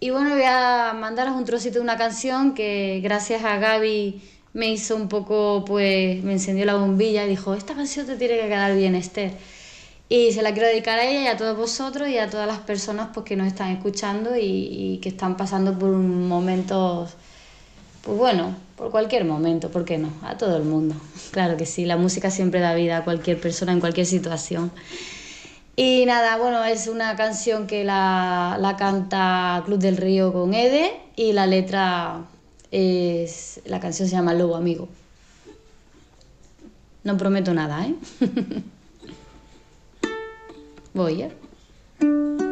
y 0.00 0.08
bueno, 0.08 0.30
voy 0.30 0.44
a 0.46 0.94
mandaros 0.98 1.36
un 1.36 1.44
trocito 1.44 1.74
de 1.74 1.80
una 1.82 1.98
canción 1.98 2.54
que 2.54 3.00
gracias 3.02 3.44
a 3.44 3.58
Gaby 3.58 4.22
me 4.54 4.68
hizo 4.68 4.96
un 4.96 5.08
poco, 5.08 5.64
pues 5.66 6.22
me 6.22 6.32
encendió 6.32 6.64
la 6.64 6.76
bombilla 6.76 7.26
y 7.26 7.28
dijo, 7.28 7.54
esta 7.54 7.74
canción 7.74 8.06
te 8.06 8.16
tiene 8.16 8.36
que 8.36 8.48
quedar 8.48 8.74
bien, 8.74 8.94
Esther. 8.94 9.32
Y 10.08 10.32
se 10.32 10.42
la 10.42 10.52
quiero 10.52 10.68
dedicar 10.68 10.98
a 10.98 11.04
ella 11.04 11.22
y 11.22 11.26
a 11.26 11.36
todos 11.36 11.56
vosotros 11.56 12.08
y 12.08 12.18
a 12.18 12.30
todas 12.30 12.46
las 12.46 12.58
personas 12.60 13.08
pues, 13.12 13.26
que 13.26 13.36
nos 13.36 13.48
están 13.48 13.72
escuchando 13.72 14.36
y, 14.36 15.00
que 15.02 15.08
están 15.08 15.36
pasando 15.36 15.76
por 15.76 15.90
un 15.90 16.28
momentos, 16.28 17.14
pues 18.02 18.16
bueno, 18.16 18.54
por 18.76 18.90
cualquier 18.92 19.24
momento, 19.24 19.70
¿por 19.70 19.84
qué 19.84 19.98
no? 19.98 20.10
A 20.22 20.38
todo 20.38 20.56
el 20.56 20.64
mundo. 20.64 20.94
Claro 21.32 21.56
que 21.56 21.66
sí, 21.66 21.84
la 21.84 21.96
música 21.96 22.30
siempre 22.30 22.60
da 22.60 22.74
vida 22.74 22.98
a 22.98 23.04
cualquier 23.04 23.40
persona 23.40 23.72
en 23.72 23.80
cualquier 23.80 24.06
situación. 24.06 24.70
Y 25.74 26.06
nada, 26.06 26.36
bueno, 26.36 26.64
es 26.64 26.86
una 26.86 27.16
canción 27.16 27.66
que 27.66 27.82
la, 27.82 28.56
la 28.60 28.76
canta 28.76 29.62
Club 29.66 29.80
del 29.80 29.96
Río 29.96 30.32
con 30.32 30.54
Ede 30.54 30.92
y 31.16 31.32
la 31.32 31.48
letra 31.48 32.26
es. 32.74 33.60
La 33.66 33.78
canción 33.78 34.08
se 34.08 34.16
llama 34.16 34.34
Lobo 34.34 34.56
Amigo. 34.56 34.88
No 37.04 37.16
prometo 37.16 37.54
nada, 37.54 37.86
¿eh? 37.86 37.94
Voy, 40.94 41.22
¿eh? 41.22 42.43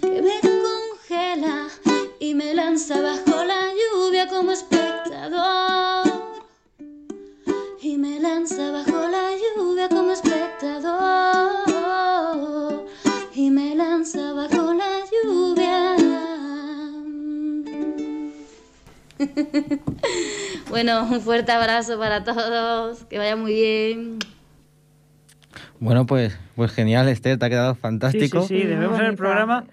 Que 0.00 0.22
me 0.22 0.40
congela 0.40 1.68
y 2.20 2.34
me 2.34 2.54
lanza 2.54 3.00
bajo 3.00 3.44
la 3.44 3.72
lluvia 3.80 4.28
como 4.28 4.52
espectador. 4.52 6.06
Y 7.80 7.96
me 7.96 8.20
lanza 8.20 8.70
bajo 8.70 9.08
la 9.08 9.30
lluvia 9.42 9.88
como 9.88 10.12
espectador. 10.12 10.92
Y 13.34 13.50
me 13.50 13.74
lanza 13.74 14.32
bajo 14.32 14.74
la 14.74 15.00
lluvia. 15.10 15.96
Bueno, 20.70 21.04
un 21.04 21.20
fuerte 21.20 21.52
abrazo 21.52 21.98
para 21.98 22.24
todos, 22.24 23.04
que 23.04 23.18
vaya 23.18 23.36
muy 23.36 23.52
bien. 23.52 24.18
Bueno, 25.80 26.06
pues, 26.06 26.38
pues 26.56 26.72
genial, 26.72 27.08
Esther, 27.08 27.38
te 27.38 27.46
ha 27.46 27.50
quedado 27.50 27.74
Sí, 27.74 27.80
fantástico. 27.80 28.42
sí, 28.42 28.60
sí, 28.60 28.66
debemos 28.66 28.96
ser 28.96 29.06
el 29.06 29.16
programa 29.16 29.64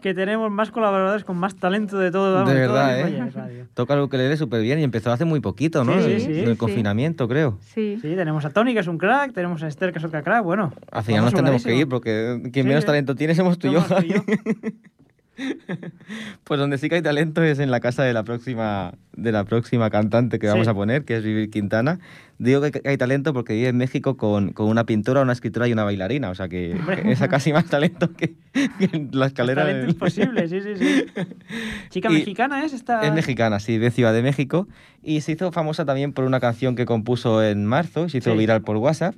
que 0.00 0.12
tenemos 0.12 0.50
más 0.50 0.70
colaboradores 0.70 1.24
con 1.24 1.38
más 1.38 1.56
talento 1.56 1.98
de 1.98 2.10
todo. 2.10 2.34
vamos, 2.34 2.52
De 2.52 2.64
todo 2.66 2.74
verdad, 2.74 3.00
el 3.00 3.14
¿eh? 3.14 3.30
Radio. 3.34 3.66
Toca 3.72 3.94
el 3.94 4.00
ukelele 4.00 4.36
súper 4.36 4.60
bien 4.60 4.78
y 4.78 4.82
empezó 4.82 5.10
hace 5.10 5.24
muy 5.24 5.40
poquito, 5.40 5.82
¿no? 5.82 5.94
Sí, 6.02 6.20
sí, 6.20 6.20
sí, 6.26 6.38
en 6.40 6.44
el 6.44 6.50
sí. 6.52 6.56
confinamiento, 6.56 7.26
creo. 7.26 7.58
Sí. 7.74 7.98
Sí, 8.02 8.14
tenemos 8.14 8.44
a 8.44 8.50
Tony, 8.50 8.74
que 8.74 8.80
es 8.80 8.86
un 8.86 8.98
crack, 8.98 9.32
tenemos 9.32 9.62
a 9.62 9.68
Esther, 9.68 9.92
que 9.92 9.98
es 10.00 10.04
otra 10.04 10.22
crack, 10.22 10.44
bueno. 10.44 10.74
Al 10.92 11.04
final 11.04 11.24
nos 11.24 11.32
tenemos 11.32 11.64
que 11.64 11.74
ir 11.74 11.88
porque 11.88 12.38
quien 12.52 12.64
Sí, 12.64 12.68
menos 12.68 12.82
sí. 12.82 12.86
talento 12.86 13.14
tiene 13.14 13.34
somos 13.34 13.58
tú 13.58 13.68
y 13.68 13.72
yo. 13.72 13.80
Somos 13.82 14.04
tú 14.04 14.10
y 14.10 14.12
yo. 14.12 14.22
Pues 16.44 16.60
donde 16.60 16.78
sí 16.78 16.88
que 16.88 16.96
hay 16.96 17.02
talento 17.02 17.42
es 17.42 17.58
en 17.58 17.70
la 17.70 17.80
casa 17.80 18.02
de 18.04 18.12
la 18.12 18.22
próxima, 18.22 18.92
de 19.16 19.32
la 19.32 19.44
próxima 19.44 19.90
cantante 19.90 20.38
que 20.38 20.46
vamos 20.46 20.66
Sí. 20.66 20.70
a 20.70 20.74
poner, 20.74 21.04
que 21.04 21.16
es 21.16 21.24
Vivir 21.24 21.50
Quintana. 21.50 21.98
Digo 22.38 22.60
que 22.60 22.82
hay 22.84 22.96
talento 22.96 23.32
porque 23.32 23.54
vive 23.54 23.68
en 23.68 23.76
México 23.76 24.16
con, 24.16 24.52
con 24.52 24.66
una 24.68 24.84
pintora, 24.84 25.22
una 25.22 25.32
escritora 25.32 25.66
y 25.68 25.72
una 25.72 25.84
bailarina. 25.84 26.30
O 26.30 26.34
sea 26.34 26.48
que 26.48 26.76
esa 27.06 27.28
casi 27.28 27.52
más 27.52 27.64
talento 27.66 28.12
que, 28.12 28.34
que 28.52 28.90
en 28.92 29.10
la 29.12 29.26
escalera. 29.26 29.62
Talento 29.62 29.86
de- 29.86 29.92
imposible, 29.92 30.48
sí, 30.48 30.60
sí, 30.60 30.76
sí. 30.76 31.04
Chica 31.90 32.10
Y- 32.10 32.14
mexicana 32.14 32.64
es 32.64 32.72
esta. 32.72 33.02
Es 33.06 33.12
mexicana, 33.12 33.60
sí, 33.60 33.78
de 33.78 33.90
Ciudad 33.90 34.12
de 34.12 34.22
México. 34.22 34.68
Y 35.02 35.20
se 35.22 35.32
hizo 35.32 35.50
famosa 35.52 35.84
también 35.84 36.12
por 36.12 36.24
una 36.24 36.40
canción 36.40 36.76
que 36.76 36.84
compuso 36.86 37.42
en 37.42 37.64
marzo, 37.66 38.08
se 38.08 38.18
hizo 38.18 38.32
Sí. 38.32 38.38
viral 38.38 38.62
por 38.62 38.76
WhatsApp, 38.76 39.14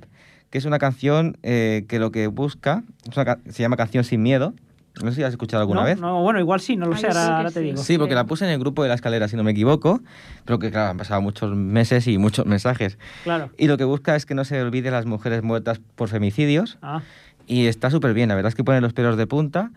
que 0.49 0.57
es 0.57 0.65
una 0.65 0.79
canción 0.79 1.37
eh, 1.43 1.85
que 1.89 1.99
lo 1.99 2.11
que 2.11 2.27
busca, 2.27 2.83
es 3.09 3.17
una 3.17 3.37
se 3.49 3.61
llama 3.63 3.75
Canción 3.77 4.03
sin 4.03 4.21
Miedo. 4.21 4.53
No 5.03 5.09
sé 5.11 5.17
si 5.17 5.23
has 5.23 5.31
escuchado 5.31 5.61
alguna 5.61 5.81
no, 5.81 5.85
vez. 5.85 5.99
No, 5.99 6.21
bueno, 6.21 6.39
igual 6.39 6.59
sí, 6.59 6.75
no 6.75 6.85
lo 6.87 6.93
Ah, 6.95 6.97
sé, 6.97 7.07
ahora, 7.07 7.25
que 7.25 7.31
ahora 7.31 7.51
te 7.51 7.59
sí. 7.59 7.65
digo. 7.65 7.77
Sí, 7.77 7.97
porque 7.97 8.13
Sí. 8.13 8.15
la 8.15 8.25
puse 8.25 8.45
en 8.45 8.51
el 8.51 8.59
grupo 8.59 8.83
de 8.83 8.89
la 8.89 8.95
escalera, 8.95 9.27
si 9.27 9.35
no 9.35 9.43
me 9.43 9.51
equivoco, 9.51 10.01
pero 10.45 10.59
que 10.59 10.71
claro, 10.71 10.91
han 10.91 10.97
pasado 10.97 11.21
muchos 11.21 11.55
meses 11.55 12.07
y 12.07 12.17
muchos 12.17 12.45
mensajes. 12.45 12.97
Claro. 13.23 13.49
Y 13.57 13.67
lo 13.67 13.77
que 13.77 13.83
busca 13.83 14.15
es 14.15 14.25
que 14.25 14.33
no 14.35 14.43
se 14.45 14.61
olvide 14.61 14.91
las 14.91 15.05
mujeres 15.05 15.43
muertas 15.43 15.79
por 15.95 16.09
femicidios 16.09 16.77
Ah, 16.81 17.01
y 17.45 17.67
está 17.67 17.89
súper 17.89 18.13
bien, 18.13 18.29
la 18.29 18.35
verdad 18.35 18.49
es 18.49 18.55
que 18.55 18.63
pone 18.63 18.81
los 18.81 18.93
pelos 18.93 19.17
de 19.17 19.27
punta 19.27 19.71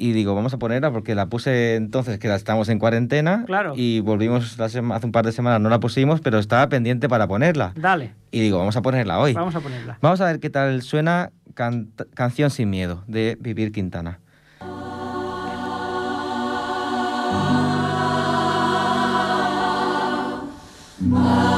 y 0.00 0.12
digo, 0.12 0.32
vamos 0.36 0.54
a 0.54 0.58
ponerla 0.58 0.92
porque 0.92 1.16
la 1.16 1.26
puse 1.26 1.74
entonces 1.74 2.20
que 2.20 2.28
la 2.28 2.36
estamos 2.36 2.68
en 2.68 2.78
cuarentena 2.78 3.42
Claro. 3.46 3.72
y 3.76 3.98
volvimos 3.98 4.56
la 4.56 4.68
sema- 4.68 4.94
hace 4.94 5.06
un 5.06 5.12
par 5.12 5.24
de 5.26 5.32
semanas, 5.32 5.60
no 5.60 5.68
la 5.70 5.80
pusimos, 5.80 6.20
pero 6.20 6.38
estaba 6.38 6.68
pendiente 6.68 7.08
para 7.08 7.26
ponerla. 7.26 7.72
dale, 7.74 8.12
Y 8.30 8.40
digo, 8.40 8.58
vamos 8.58 8.76
a 8.76 8.82
ponerla 8.82 9.18
hoy. 9.18 9.32
vamos 9.32 9.56
a 9.56 9.60
ponerla. 9.60 9.98
Vamos 10.00 10.20
a 10.20 10.26
ver 10.26 10.38
qué 10.38 10.50
tal 10.50 10.82
suena 10.82 11.30
can- 11.54 11.88
Canción 12.14 12.50
sin 12.50 12.70
miedo 12.70 13.02
de 13.08 13.36
Vivir 13.40 13.72
Quintana. 13.72 14.20
Que 20.98 21.57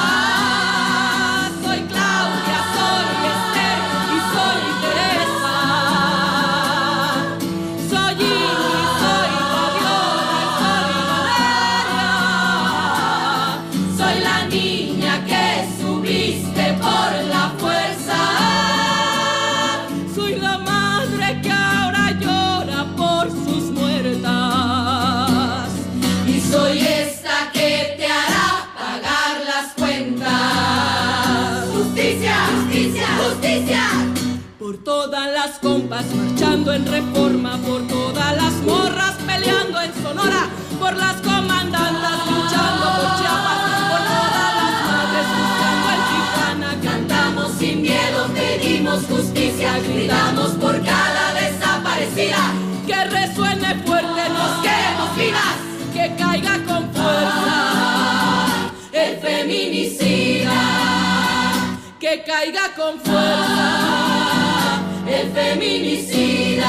Feminicida. 65.61 66.65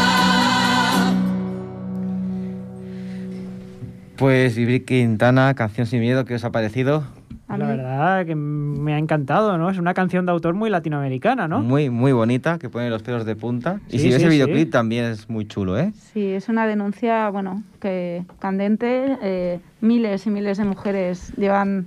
Pues 4.16 4.54
Vivir 4.56 4.84
Quintana, 4.84 5.54
Canción 5.54 5.86
sin 5.86 6.00
miedo, 6.00 6.24
¿qué 6.24 6.34
os 6.34 6.44
ha 6.44 6.50
parecido? 6.52 7.04
A 7.48 7.58
La 7.58 7.66
verdad 7.66 8.24
que 8.24 8.34
me 8.34 8.94
ha 8.94 8.98
encantado, 8.98 9.58
¿no? 9.58 9.68
Es 9.68 9.78
una 9.78 9.92
canción 9.94 10.24
de 10.24 10.32
autor 10.32 10.54
muy 10.54 10.70
latinoamericana, 10.70 11.48
¿no? 11.48 11.60
Muy, 11.60 11.90
muy 11.90 12.12
bonita, 12.12 12.58
que 12.58 12.70
pone 12.70 12.88
los 12.88 13.02
pelos 13.02 13.26
de 13.26 13.36
punta. 13.36 13.80
y 13.88 13.98
Sí, 13.98 14.04
si 14.04 14.08
ves 14.10 14.18
sí, 14.18 14.24
el 14.24 14.30
sí. 14.30 14.36
videoclip 14.36 14.70
también 14.70 15.04
es 15.06 15.28
muy 15.28 15.46
chulo, 15.46 15.76
¿eh? 15.78 15.92
Sí, 16.12 16.24
es 16.30 16.48
una 16.48 16.66
denuncia, 16.66 17.28
bueno, 17.30 17.62
que 17.80 18.24
candente. 18.38 19.18
eh, 19.22 19.60
miles 19.80 20.26
y 20.26 20.30
miles 20.30 20.56
de 20.58 20.64
mujeres 20.64 21.32
llevan 21.36 21.86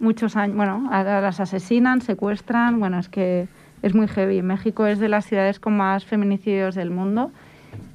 muchos 0.00 0.36
años, 0.36 0.56
bueno, 0.56 0.88
ahora 0.92 1.20
las 1.22 1.40
asesinan, 1.40 2.02
secuestran, 2.02 2.78
bueno, 2.78 2.98
es 2.98 3.08
que 3.08 3.46
es 3.82 3.94
muy 3.94 4.08
heavy. 4.08 4.42
México 4.42 4.86
es 4.86 4.98
de 4.98 5.08
las 5.08 5.26
ciudades 5.26 5.60
con 5.60 5.76
más 5.76 6.04
feminicidios 6.04 6.74
del 6.74 6.90
mundo 6.90 7.30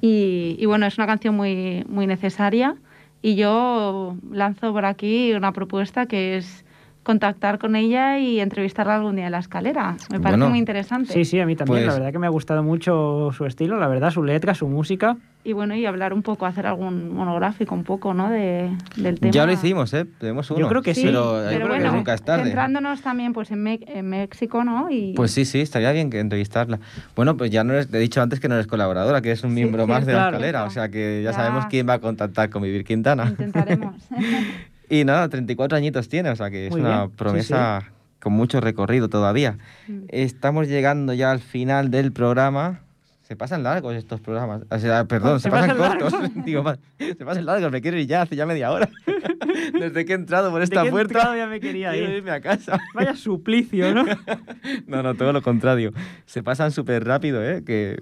y, 0.00 0.64
bueno, 0.66 0.86
es 0.86 0.98
una 0.98 1.06
canción 1.06 1.36
muy, 1.36 1.84
muy 1.88 2.06
necesaria 2.06 2.76
y 3.20 3.36
yo 3.36 4.16
lanzo 4.30 4.72
por 4.72 4.84
aquí 4.84 5.32
una 5.32 5.52
propuesta 5.52 6.06
que 6.06 6.36
es 6.36 6.64
contactar 7.02 7.58
con 7.58 7.74
ella 7.74 8.18
y 8.18 8.38
entrevistarla 8.40 8.94
algún 8.96 9.16
día 9.16 9.26
en 9.26 9.32
la 9.32 9.38
escalera. 9.40 9.96
Me 10.10 10.20
parece 10.20 10.38
Bueno. 10.38 10.50
muy 10.50 10.58
interesante. 10.58 11.12
Sí, 11.12 11.24
sí, 11.24 11.40
a 11.40 11.46
mí 11.46 11.56
también. 11.56 11.78
Pues- 11.78 11.86
La 11.86 11.94
verdad 11.94 12.12
que 12.12 12.18
me 12.18 12.26
ha 12.26 12.30
gustado 12.30 12.62
mucho 12.62 13.30
su 13.36 13.44
estilo, 13.46 13.76
la 13.78 13.88
verdad, 13.88 14.10
su 14.10 14.22
letra, 14.22 14.54
su 14.54 14.68
música. 14.68 15.16
Y 15.44 15.54
bueno, 15.54 15.74
y 15.74 15.84
hablar 15.86 16.12
un 16.14 16.22
poco, 16.22 16.46
hacer 16.46 16.68
algún 16.68 17.12
monográfico 17.12 17.74
un 17.74 17.82
poco, 17.82 18.14
¿no? 18.14 18.30
De, 18.30 18.70
del 18.96 19.18
tema. 19.18 19.32
Ya 19.32 19.44
lo 19.44 19.50
hicimos, 19.52 19.92
¿eh? 19.92 20.06
Tenemos 20.20 20.48
uno. 20.52 20.60
Yo 20.60 20.68
creo 20.68 20.82
que 20.82 20.94
sí, 20.94 21.02
Pero, 21.02 21.42
yo 21.42 21.50
eh, 21.50 21.56
creo 21.56 21.68
que 21.68 21.90
nunca 21.90 22.14
es 22.14 22.22
tarde. 22.22 22.44
centrándonos 22.44 23.02
también 23.02 23.32
pues 23.32 23.50
en, 23.50 23.60
Me- 23.64 23.80
en 23.84 24.08
México, 24.08 24.62
¿no? 24.62 24.88
Y, 24.88 25.14
Pues 25.16 25.32
sí, 25.32 25.44
sí, 25.44 25.60
estaría 25.60 25.90
bien 25.90 26.10
que 26.10 26.20
entrevistarla. 26.20 26.78
Bueno, 27.16 27.36
pues 27.36 27.50
ya 27.50 27.64
no 27.64 27.72
eres, 27.72 27.88
te 27.90 27.96
he 27.96 28.00
dicho 28.00 28.22
antes 28.22 28.38
que 28.38 28.46
no 28.46 28.54
eres 28.54 28.68
colaboradora, 28.68 29.20
que 29.20 29.30
eres 29.30 29.42
un 29.42 29.50
Sí, 29.50 29.54
miembro 29.56 29.84
sí, 29.86 29.90
más 29.90 30.06
de 30.06 30.12
claro. 30.12 30.30
la 30.30 30.36
escalera, 30.36 30.64
o 30.64 30.70
sea 30.70 30.88
que 30.90 31.22
ya, 31.24 31.30
Ya. 31.32 31.36
sabemos 31.36 31.66
quién 31.66 31.88
va 31.88 31.94
a 31.94 31.98
contactar 31.98 32.48
con 32.48 32.62
Vivir 32.62 32.84
Quintana. 32.84 33.24
intentaremos. 33.28 33.96
Y 34.92 35.06
nada, 35.06 35.26
34 35.26 35.78
añitos 35.78 36.06
tiene, 36.06 36.28
o 36.28 36.36
sea 36.36 36.50
que 36.50 36.66
es 36.66 36.70
Muy 36.70 36.82
una 36.82 36.98
bien, 36.98 37.10
sí, 37.10 37.16
promesa 37.16 37.92
con 38.20 38.34
mucho 38.34 38.60
recorrido 38.60 39.08
todavía. 39.08 39.56
Mm. 39.88 40.02
Estamos 40.08 40.68
llegando 40.68 41.14
ya 41.14 41.30
al 41.30 41.40
final 41.40 41.90
del 41.90 42.12
programa. 42.12 42.80
Se 43.22 43.34
pasan 43.34 43.62
largos 43.62 43.94
estos 43.94 44.20
programas. 44.20 44.64
O 44.68 44.78
sea, 44.78 45.06
perdón, 45.06 45.40
se, 45.40 45.44
Se 45.44 45.50
pasan, 45.50 45.78
pasan 45.78 45.98
cortos. 45.98 46.30
Digo, 46.44 46.62
se 46.98 47.24
pasan 47.24 47.46
largos, 47.46 47.72
me 47.72 47.80
quiero 47.80 47.96
ir 47.98 48.06
ya, 48.06 48.20
hace 48.20 48.36
ya 48.36 48.44
media 48.44 48.70
hora. 48.70 48.90
Desde 49.72 50.04
que 50.04 50.12
he 50.12 50.16
entrado 50.16 50.50
por 50.50 50.60
Desde 50.60 50.74
esta 50.74 50.82
que 50.82 50.88
he 50.88 50.90
puerta. 50.90 51.14
entrado 51.18 51.36
ya 51.38 51.46
me 51.46 51.58
quería 51.58 51.96
ir. 51.96 52.10
irme 52.10 52.30
a 52.32 52.42
casa. 52.42 52.78
Vaya 52.92 53.16
suplicio, 53.16 53.94
¿no? 53.94 54.04
No, 54.86 55.02
no, 55.02 55.14
todo 55.14 55.32
lo 55.32 55.40
contrario. 55.40 55.94
Se 56.26 56.42
pasan 56.42 56.70
súper 56.70 57.06
rápido, 57.06 57.42
¿eh? 57.42 57.64
Que 57.64 57.98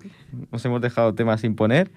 nos 0.50 0.64
hemos 0.64 0.81
dejado 0.81 1.14
temas 1.14 1.40
sin 1.40 1.55
poner. 1.55 1.92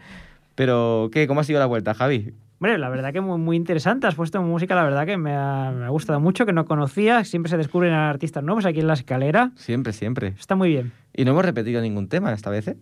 Pero, 0.54 1.10
¿qué? 1.12 1.26
¿Cómo 1.26 1.40
ha 1.40 1.44
sido 1.44 1.58
la 1.58 1.66
vuelta, 1.66 1.96
Javi? 1.96 2.36
Hombre, 2.64 2.78
la 2.78 2.88
verdad 2.88 3.12
que 3.12 3.20
muy, 3.20 3.38
muy 3.40 3.58
interesante. 3.58 4.08
Has 4.08 4.16
puesto 4.16 4.42
música, 4.42 4.74
la 4.74 4.84
verdad 4.86 5.06
que 5.06 5.18
me 5.18 5.36
ha, 5.36 5.74
me 5.78 5.84
ha 5.84 5.90
gustado 5.90 6.22
mucho, 6.22 6.46
que 6.46 6.54
no 6.54 6.64
conocía. 6.64 7.26
Siempre 7.26 7.50
se 7.50 7.58
descubren 7.58 7.92
artistas 7.92 8.42
nuevos 8.42 8.66
aquí 8.66 8.80
en 8.80 8.88
la 8.88 8.94
escalera. 8.94 9.52
Siempre, 9.58 9.92
siempre. 9.92 10.28
Está 10.40 10.56
muy 10.56 10.70
bien. 10.70 10.94
Y 11.14 11.26
no 11.26 11.32
hemos 11.32 11.44
repetido 11.44 11.82
ningún 11.82 12.08
tema 12.08 12.32
esta 12.32 12.50
vez, 12.50 12.70
¿eh? 12.70 12.78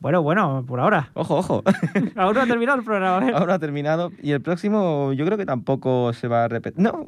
Bueno, 0.00 0.22
bueno, 0.22 0.64
por 0.66 0.80
ahora. 0.80 1.10
Ojo, 1.12 1.36
ojo. 1.36 1.64
Aún 2.16 2.34
no 2.34 2.40
ha 2.40 2.46
terminado 2.46 2.78
el 2.78 2.84
programa. 2.86 3.18
A 3.18 3.20
ver. 3.20 3.34
Ahora 3.34 3.54
ha 3.56 3.58
terminado. 3.58 4.10
Y 4.22 4.30
el 4.30 4.40
próximo, 4.40 5.12
yo 5.12 5.26
creo 5.26 5.36
que 5.36 5.44
tampoco 5.44 6.14
se 6.14 6.26
va 6.26 6.44
a 6.44 6.48
repetir. 6.48 6.82
No, 6.82 7.04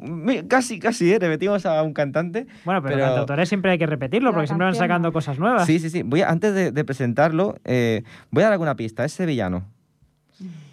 casi, 0.48 0.78
casi, 0.78 1.10
¿eh? 1.14 1.18
Repetimos 1.18 1.64
a 1.64 1.82
un 1.82 1.94
cantante. 1.94 2.46
Bueno, 2.66 2.82
pero, 2.82 2.96
Pero- 2.96 3.06
cantautores 3.06 3.48
siempre 3.48 3.70
hay 3.70 3.78
que 3.78 3.86
repetirlo, 3.86 4.32
porque 4.34 4.48
siempre 4.48 4.66
van 4.66 4.74
sacando 4.74 5.08
¿no? 5.08 5.12
cosas 5.14 5.38
nuevas. 5.38 5.64
Sí, 5.64 5.78
sí, 5.78 5.88
sí. 5.88 6.02
Voy 6.02 6.20
a- 6.20 6.28
antes 6.28 6.52
de, 6.52 6.72
de 6.72 6.84
presentarlo, 6.84 7.56
eh, 7.64 8.02
voy 8.30 8.42
a 8.42 8.46
dar 8.48 8.52
alguna 8.52 8.76
pista. 8.76 9.06
Es 9.06 9.12
sevillano. 9.12 9.64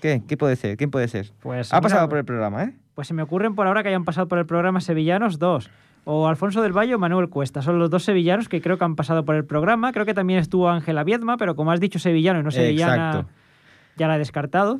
¿Qué? 0.01 0.21
¿Qué 0.28 0.38
puede 0.38 0.56
ser? 0.56 0.78
¿Quién 0.78 0.91
puede 0.91 1.08
ser? 1.08 1.32
Pues, 1.41 1.73
Ha 1.73 1.78
mira, 1.78 1.82
pasado 1.82 2.10
por 2.10 2.17
el 2.17 2.25
programa, 2.25 2.63
¿eh? 2.63 2.73
Pues 2.93 3.08
se 3.08 3.13
me 3.13 3.21
ocurren 3.21 3.56
por 3.56 3.67
ahora 3.67 3.84
que 3.84 3.89
hayan 3.89 4.06
pasado 4.06 4.28
por 4.28 4.38
el 4.38 4.45
programa 4.45 4.82
Sevillanos 4.82 5.39
dos. 5.39 5.69
O 6.08 6.28
Alfonso 6.28 6.62
del 6.62 6.71
Valle 6.71 6.93
o 6.93 6.99
Manuel 6.99 7.30
Cuesta. 7.30 7.63
Son 7.63 7.80
los 7.80 7.89
dos 7.89 8.04
sevillanos 8.04 8.47
que 8.47 8.62
creo 8.62 8.78
que 8.78 8.86
han 8.86 8.95
pasado 8.95 9.25
por 9.25 9.34
el 9.36 9.43
programa. 9.43 9.91
Creo 9.91 10.06
que 10.06 10.13
también 10.13 10.39
estuvo 10.39 10.69
Ángela 10.69 11.04
Viedma, 11.04 11.38
pero 11.38 11.56
como 11.56 11.71
has 11.71 11.80
dicho 11.80 11.97
sevillano 11.97 12.39
y 12.39 12.43
no 12.43 12.51
sevillana, 12.51 13.10
Exacto. 13.10 13.30
ya 13.97 14.08
la 14.08 14.15
he 14.15 14.19
descartado. 14.19 14.80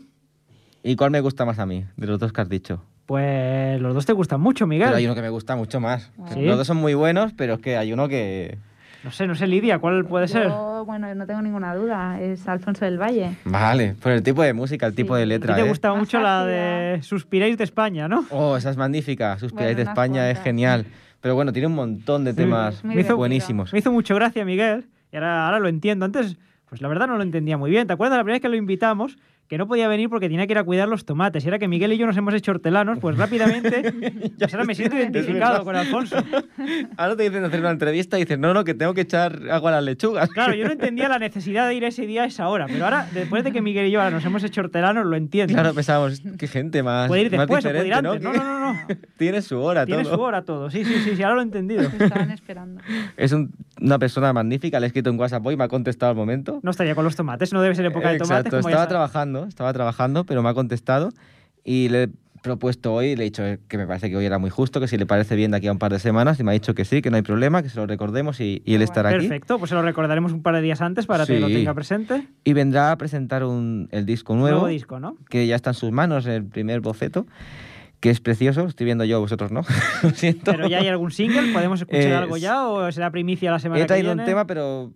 ¿Y 0.84 0.96
cuál 0.96 1.10
me 1.10 1.20
gusta 1.22 1.44
más 1.44 1.58
a 1.58 1.66
mí, 1.66 1.84
de 1.98 2.06
los 2.06 2.20
dos 2.20 2.32
que 2.32 2.42
has 2.42 2.50
dicho? 2.50 2.84
Pues 3.08 3.82
los 3.82 3.96
dos 3.96 4.06
te 4.06 4.14
gustan 4.14 4.40
mucho, 4.40 4.68
Miguel. 4.68 4.86
Pero 4.88 4.98
hay 4.98 5.06
uno 5.06 5.16
que 5.16 5.22
me 5.24 5.30
gusta 5.30 5.56
mucho 5.56 5.80
más. 5.80 6.12
¿Sí? 6.32 6.42
Los 6.44 6.58
dos 6.58 6.68
son 6.68 6.78
muy 6.78 6.94
buenos, 6.94 7.34
pero 7.34 7.56
es 7.56 7.60
que 7.60 7.76
hay 7.76 7.92
uno 7.92 8.08
que... 8.08 8.60
No 9.06 9.12
sé, 9.12 9.28
no 9.28 9.36
sé, 9.36 9.46
Lidia, 9.46 9.78
¿cuál 9.78 10.04
puede 10.06 10.28
ser? 10.28 10.48
Yo, 10.48 10.84
bueno, 10.84 11.14
no 11.14 11.28
tengo 11.28 11.40
ninguna 11.44 11.76
duda. 11.76 12.20
Es 12.20 12.48
Alfonso 12.48 12.86
del 12.86 13.00
Valle. 13.00 13.36
Vale, 13.46 13.94
por 14.02 14.12
el 14.12 14.24
tipo 14.24 14.42
de 14.42 14.52
música, 14.54 14.88
el 14.88 14.96
tipo 14.96 15.14
Sí. 15.16 15.20
de 15.20 15.22
A 15.22 15.26
ti 15.26 15.30
letra, 15.30 15.56
te 15.56 15.62
¿eh? 15.62 15.68
gustaba 15.70 15.94
Más 15.94 16.02
mucho 16.02 16.20
la 16.20 16.44
de 16.44 17.04
Suspiráis 17.04 17.56
de 17.56 17.66
España, 17.66 18.08
¿no? 18.08 18.26
Oh, 18.32 18.58
esa 18.58 18.72
es 18.72 18.78
magnífica. 18.78 19.38
Suspiráis 19.38 19.76
Bueno, 19.76 19.86
de 19.86 19.92
España 19.92 20.22
es 20.32 20.38
cuantas. 20.38 20.44
genial. 20.44 20.86
Pero 21.22 21.36
bueno, 21.36 21.54
tiene 21.54 21.68
un 21.68 21.76
montón 21.76 22.24
de 22.24 22.32
Sí, 22.32 22.38
temas 22.38 22.76
es 22.78 22.84
muy 22.84 22.96
Me 22.96 23.02
hizo- 23.02 23.16
buenísimos. 23.16 23.72
Me 23.74 23.78
hizo 23.80 23.92
mucho 23.92 24.16
gracia, 24.16 24.44
Miguel, 24.44 24.88
y 25.12 25.18
ahora, 25.18 25.46
ahora 25.46 25.60
lo 25.60 25.68
entiendo. 25.68 26.04
Antes, 26.06 26.38
pues 26.68 26.82
la 26.82 26.88
verdad 26.88 27.06
no 27.06 27.16
lo 27.18 27.22
entendía 27.24 27.58
muy 27.60 27.70
bien. 27.70 27.86
¿Te 27.86 27.94
acuerdas 27.94 28.18
la 28.18 28.24
primera 28.24 28.38
vez 28.38 28.42
que 28.42 28.50
lo 28.50 28.56
invitamos? 28.56 29.18
Que 29.48 29.60
no 29.60 29.68
podía 29.68 29.88
venir 29.88 30.10
porque 30.10 30.28
tenía 30.28 30.48
que 30.48 30.54
ir 30.54 30.58
a 30.58 30.64
cuidar 30.64 30.88
los 30.88 31.06
tomates. 31.06 31.44
Y 31.44 31.48
ahora 31.48 31.60
que 31.60 31.68
Miguel 31.68 31.94
y 31.94 31.98
yo 31.98 32.08
nos 32.08 32.18
hemos 32.18 32.34
hecho 32.34 32.50
hortelanos, 32.52 32.98
pues 33.00 33.16
rápidamente, 33.16 33.94
pues 34.40 34.54
ahora 34.54 34.66
me 34.66 34.74
siento 34.74 34.98
identificado 34.98 35.64
con 35.64 35.76
Alfonso. 35.76 36.18
Ahora 36.98 37.16
te 37.16 37.24
dicen 37.24 37.44
hacer 37.44 37.60
una 37.60 37.70
entrevista 37.70 38.18
y 38.18 38.22
dices, 38.22 38.40
no, 38.40 38.56
no, 38.56 38.64
que 38.64 38.74
tengo 38.74 38.96
que 38.96 39.02
echar 39.02 39.40
agua 39.52 39.70
a 39.70 39.74
las 39.76 39.84
lechugas. 39.84 40.30
Claro, 40.30 40.56
yo 40.56 40.66
no 40.66 40.72
entendía 40.74 41.08
la 41.10 41.20
necesidad 41.20 41.68
de 41.68 41.76
ir 41.76 41.84
ese 41.84 42.08
día 42.08 42.24
a 42.24 42.26
esa 42.26 42.48
hora, 42.48 42.66
pero 42.68 42.86
ahora, 42.86 43.08
después 43.14 43.44
de 43.44 43.52
que 43.52 43.62
Miguel 43.62 43.86
y 43.88 43.92
yo 43.92 44.00
ahora 44.02 44.10
nos 44.16 44.26
hemos 44.26 44.44
hecho 44.44 44.62
hortelanos, 44.62 45.06
lo 45.06 45.16
entiendo. 45.16 45.54
Claro, 45.54 45.76
pensábamos, 45.76 46.22
qué 46.40 46.48
gente 46.48 46.82
más, 46.82 47.08
puede 47.08 47.22
ir 47.24 47.32
más 47.38 47.48
después 47.48 47.66
o 47.66 47.70
puede 47.70 47.88
ir 47.88 47.94
diferente, 47.94 48.08
antes. 48.10 48.24
¿no? 48.24 48.34
No, 48.34 48.60
no, 48.60 48.74
no. 48.74 48.88
Tiene 49.18 49.44
su 49.44 49.60
hora 49.60 49.86
Tiene 49.86 50.04
todo. 50.04 50.16
su 50.16 50.22
hora 50.22 50.42
todo. 50.44 50.72
Sí, 50.72 50.84
sí, 50.84 50.96
sí, 51.04 51.16
sí, 51.16 51.22
ahora 51.22 51.36
lo 51.36 51.42
he 51.42 51.44
entendido. 51.44 51.88
Te 51.90 52.04
estaban 52.06 52.32
esperando. 52.32 52.82
Es 53.16 53.32
un- 53.32 53.52
una 53.82 54.00
persona 54.00 54.32
magnífica, 54.34 54.80
le 54.80 54.86
he 54.86 54.88
escrito 54.88 55.10
en 55.10 55.20
WhatsApp 55.20 55.46
hoy 55.46 55.58
me 55.58 55.64
ha 55.64 55.68
contestado 55.68 56.12
al 56.12 56.16
momento. 56.16 56.60
No 56.64 56.72
estaría 56.72 56.96
con 56.96 57.04
los 57.04 57.16
tomates, 57.16 57.52
no 57.54 57.62
debe 57.62 57.76
ser 57.76 57.86
época 57.86 58.10
de 58.12 58.18
tomates. 58.20 58.46
Exacto, 58.54 58.68
estaba 58.70 58.88
trabajando, 58.88 59.46
estaba 59.46 59.74
trabajando, 59.74 60.24
pero 60.26 60.42
me 60.44 60.50
ha 60.50 60.54
contestado 60.54 61.10
y 61.64 61.90
le 61.90 62.04
he 62.04 62.10
propuesto 62.42 62.94
hoy, 62.94 63.16
le 63.16 63.24
he 63.24 63.26
dicho 63.26 63.42
que 63.68 63.78
me 63.78 63.88
parece 63.88 64.08
que 64.10 64.16
hoy 64.16 64.26
era 64.26 64.38
muy 64.38 64.52
justo, 64.52 64.80
que 64.80 64.88
si 64.88 64.98
le 64.98 65.08
parece 65.08 65.36
bien 65.36 65.50
de 65.50 65.58
aquí 65.58 65.66
a 65.68 65.72
un 65.72 65.80
par 65.80 65.92
de 65.92 65.98
semanas, 65.98 66.40
y 66.40 66.44
me 66.44 66.52
ha 66.52 66.54
dicho 66.54 66.76
que 66.76 66.86
sí, 66.86 67.02
que 67.02 67.10
no 67.10 67.16
hay 67.16 67.24
problema, 67.24 67.64
que 67.64 67.70
se 67.70 67.78
lo 67.78 67.88
recordemos 67.88 68.40
y, 68.40 68.62
y 68.66 68.74
él 68.76 68.80
Qué 68.82 68.84
estará 68.84 69.10
aquí. 69.10 69.18
Perfecto, 69.28 69.58
pues 69.58 69.70
se 69.70 69.76
lo 69.76 69.82
recordaremos 69.82 70.32
un 70.32 70.44
par 70.44 70.54
de 70.54 70.62
días 70.62 70.80
antes 70.82 71.08
para 71.08 71.26
que 71.26 71.40
lo 71.40 71.48
Sí. 71.48 71.56
tenga 71.56 71.74
presente. 71.74 72.28
Y 72.44 72.54
vendrá 72.54 72.92
a 72.92 72.98
presentar 73.00 73.44
un, 73.44 73.88
el 73.92 74.06
disco 74.06 74.36
Nuevo, 74.36 74.58
nuevo, 74.60 74.68
disco, 74.68 75.00
¿no? 75.00 75.18
que 75.28 75.48
ya 75.48 75.56
está 75.56 75.72
en 75.72 75.74
sus 75.74 75.92
manos, 75.92 76.28
el 76.28 76.46
primer 76.46 76.82
boceto, 76.82 77.26
que 78.00 78.10
es 78.10 78.20
precioso, 78.20 78.66
estoy 78.66 78.86
viendo 78.86 79.04
yo, 79.06 79.20
vosotros 79.20 79.52
no, 79.52 79.62
lo 80.04 80.10
siento. 80.12 80.52
Pero 80.52 80.68
ya 80.68 80.80
hay 80.80 80.88
algún 80.88 81.12
single, 81.12 81.52
¿podemos 81.54 81.80
escuchar 81.82 82.02
Eh, 82.04 82.16
algo 82.16 82.38
ya 82.38 82.68
o 82.68 82.92
será 82.92 83.10
primicia 83.12 83.52
la 83.52 83.60
semana 83.60 83.80
He 83.80 83.84
que 83.84 83.88
traído 83.88 84.10
viene? 84.10 84.22
un 84.22 84.26
tema, 84.26 84.46
pero 84.46 84.92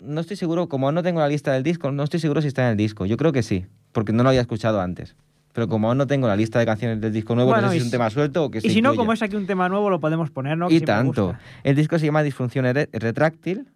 no 0.00 0.20
estoy 0.20 0.36
seguro, 0.36 0.68
como 0.68 0.90
no 0.92 1.02
tengo 1.02 1.20
la 1.20 1.28
lista 1.28 1.52
del 1.52 1.62
disco, 1.62 1.90
no 1.92 2.02
estoy 2.02 2.20
seguro 2.20 2.40
si 2.42 2.48
está 2.48 2.64
en 2.64 2.70
el 2.72 2.76
disco. 2.76 3.06
Yo 3.06 3.16
creo 3.16 3.32
que 3.32 3.42
sí, 3.42 3.66
porque 3.92 4.12
no 4.12 4.22
lo 4.22 4.28
había 4.30 4.40
escuchado 4.42 4.80
antes. 4.80 5.16
Pero 5.52 5.68
como 5.68 5.88
aún 5.88 5.96
no 5.96 6.06
tengo 6.06 6.28
la 6.28 6.36
lista 6.36 6.58
de 6.58 6.66
canciones 6.66 7.00
del 7.00 7.12
disco 7.14 7.34
nuevo, 7.34 7.50
Bueno, 7.50 7.62
no 7.62 7.68
sé 7.68 7.74
si 7.74 7.78
es 7.78 7.84
un 7.86 7.90
tema 7.90 8.10
suelto 8.10 8.44
o 8.44 8.50
que 8.50 8.60
se 8.60 8.66
Y 8.66 8.70
si 8.70 8.82
no, 8.82 8.90
incluya. 8.90 8.96
como 8.98 9.12
es 9.14 9.22
aquí 9.22 9.36
un 9.36 9.46
tema 9.46 9.68
nuevo, 9.70 9.88
lo 9.88 10.00
podemos 10.00 10.30
poner, 10.30 10.58
¿no? 10.58 10.68
Que 10.68 10.74
Y 10.74 10.80
tanto. 10.82 11.34
El 11.64 11.74
disco 11.76 11.98
se 11.98 12.04
llama 12.04 12.22
Disfunción 12.22 12.66
Retráctil. 12.92 13.66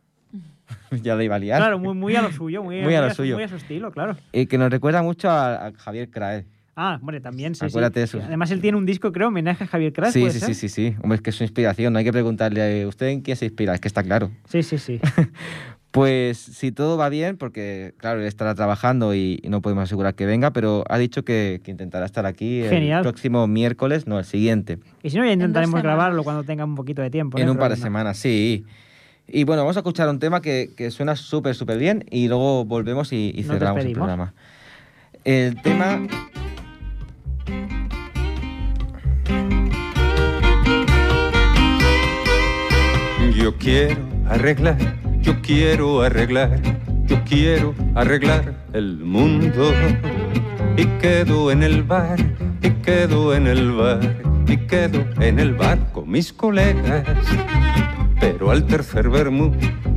ya 1.03 1.15
lo 1.15 1.23
iba 1.23 1.37
a 1.37 1.39
liar. 1.39 1.59
Claro, 1.59 1.79
muy, 1.79 1.95
muy 1.95 2.15
a 2.17 2.23
lo 2.23 2.31
suyo, 2.33 2.63
muy, 2.63 2.81
Muy 2.83 2.95
a 2.95 3.01
lo 3.01 3.09
su- 3.11 3.17
suyo. 3.17 3.35
muy 3.37 3.45
a 3.45 3.49
su 3.49 3.57
estilo, 3.57 3.91
claro. 3.93 4.15
Y 4.33 4.45
que 4.47 4.59
nos 4.59 4.71
recuerda 4.71 5.03
mucho 5.03 5.31
a, 5.31 5.67
a 5.69 5.73
Javier 5.73 6.11
Crae. 6.11 6.45
Ah, 6.77 6.99
hombre, 7.01 7.21
también, 7.21 7.55
sí. 7.55 7.65
Acuérdate 7.65 8.03
eso. 8.03 8.21
Además, 8.25 8.51
él 8.51 8.61
tiene 8.61 8.79
un 8.79 8.87
disco, 8.87 9.13
creo, 9.13 9.29
homenaje 9.29 9.65
a 9.65 9.67
Javier 9.67 9.93
Craig, 9.93 10.13
Sí, 10.13 10.21
¿puede 10.21 10.33
sí, 10.33 10.39
ser? 10.41 10.55
sí, 10.55 10.55
sí, 10.55 10.69
sí. 10.69 10.97
Hombre, 11.03 11.17
es 11.17 11.23
que 11.23 11.31
es 11.31 11.37
su 11.37 11.43
inspiración. 11.45 11.93
No 11.93 11.99
hay 11.99 12.05
que 12.05 12.13
preguntarle 12.13 12.83
a 12.83 12.89
usted 12.89 13.09
en 13.09 13.21
quién 13.21 13.37
se 13.37 13.47
inspira, 13.47 13.75
es 13.75 13.81
que 13.81 13.89
está 13.89 14.03
claro. 14.03 14.31
Sí, 14.49 14.63
sí, 14.63 14.79
sí. 14.79 15.01
Pues 15.91 16.39
si 16.39 16.71
todo 16.71 16.97
va 16.97 17.09
bien, 17.09 17.37
porque 17.37 17.95
claro, 17.97 18.21
él 18.21 18.27
estará 18.27 18.55
trabajando 18.55 19.13
y, 19.13 19.41
y 19.43 19.49
no 19.49 19.61
podemos 19.61 19.83
asegurar 19.83 20.15
que 20.15 20.25
venga, 20.25 20.53
pero 20.53 20.85
ha 20.89 20.99
dicho 20.99 21.25
que, 21.25 21.61
que 21.65 21.73
intentará 21.73 22.07
estar 22.07 22.27
aquí 22.27 22.63
Genial. 22.63 22.99
el 22.99 23.03
próximo 23.03 23.49
miércoles, 23.49 24.07
no, 24.07 24.21
el 24.21 24.25
siguiente. 24.25 24.79
Y 25.03 25.11
si 25.11 25.19
no, 25.19 25.25
ya 25.25 25.33
intentaremos 25.33 25.83
grabarlo 25.83 26.23
cuando 26.23 26.45
tenga 26.45 26.65
un 26.65 26.77
poquito 26.77 27.03
de 27.03 27.11
tiempo. 27.11 27.39
no 27.39 27.43
en 27.43 27.51
un 27.51 27.57
par 27.57 27.73
de 27.73 27.77
semanas, 27.77 28.19
sí. 28.19 28.65
Y 29.27 29.43
bueno, 29.43 29.63
vamos 29.63 29.77
a 29.77 29.81
escuchar 29.81 30.09
un 30.09 30.21
tema 30.21 30.41
que, 30.41 30.71
que 30.77 30.93
suena 30.93 31.17
súper, 31.17 31.57
súper 31.57 31.79
bien 31.79 32.05
y 32.09 32.29
luego 32.29 32.65
volvemos 32.65 33.13
y, 33.13 33.43
cerramos 33.43 33.85
el 33.85 33.93
programa. 33.93 34.33
El 35.25 35.61
tema... 35.61 36.07
Yo 43.41 43.57
quiero 43.57 43.97
arreglar, 44.29 44.77
yo 45.23 45.41
quiero 45.41 46.03
arreglar, 46.03 46.61
yo 47.07 47.25
quiero 47.25 47.75
arreglar 47.95 48.55
el 48.75 48.99
mundo. 48.99 49.73
Y 50.77 50.85
quedo 51.01 51.51
en 51.51 51.63
el 51.63 51.83
bar, 51.83 52.19
y 52.63 52.71
quedo 52.83 53.35
en 53.35 53.47
el 53.47 53.73
bar, 53.73 54.01
y 54.47 54.59
quedo 54.59 55.07
en 55.21 55.39
el 55.39 55.55
bar 55.55 55.79
con 55.91 56.11
mis 56.11 56.35
colegas. 56.35 57.07
Pero 58.21 58.51
al 58.51 58.67
tercer 58.67 59.09
vermú, 59.09 59.53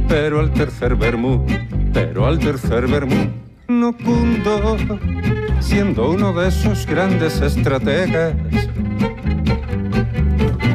pero 0.07 0.39
al 0.39 0.53
tercer 0.53 0.95
vermú, 0.95 1.45
pero 1.91 2.25
al 2.25 2.39
tercer 2.39 2.87
vermú, 2.87 3.27
no 3.67 3.91
cundo, 3.97 4.77
siendo 5.59 6.11
uno 6.11 6.31
de 6.31 6.47
esos 6.47 6.85
grandes 6.85 7.41
estrategas. 7.41 8.35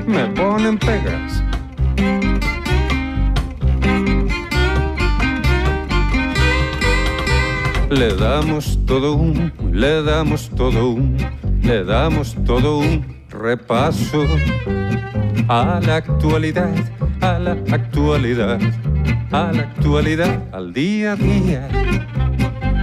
Me 0.06 0.26
ponen 0.34 0.76
pegas. 0.76 1.42
Le 7.90 8.14
damos 8.14 8.78
todo 8.84 9.14
un, 9.14 9.50
le 9.72 10.02
damos 10.02 10.50
todo 10.50 10.90
un, 10.90 11.16
le 11.62 11.84
damos 11.84 12.36
todo 12.44 12.78
un 12.78 13.04
repaso 13.30 14.26
a 15.48 15.80
la 15.82 15.96
actualidad, 15.96 16.74
a 17.22 17.38
la 17.38 17.52
actualidad, 17.52 18.58
a 19.32 19.52
la 19.52 19.62
actualidad, 19.62 20.42
al 20.52 20.74
día 20.74 21.12
a 21.12 21.16
día. 21.16 21.68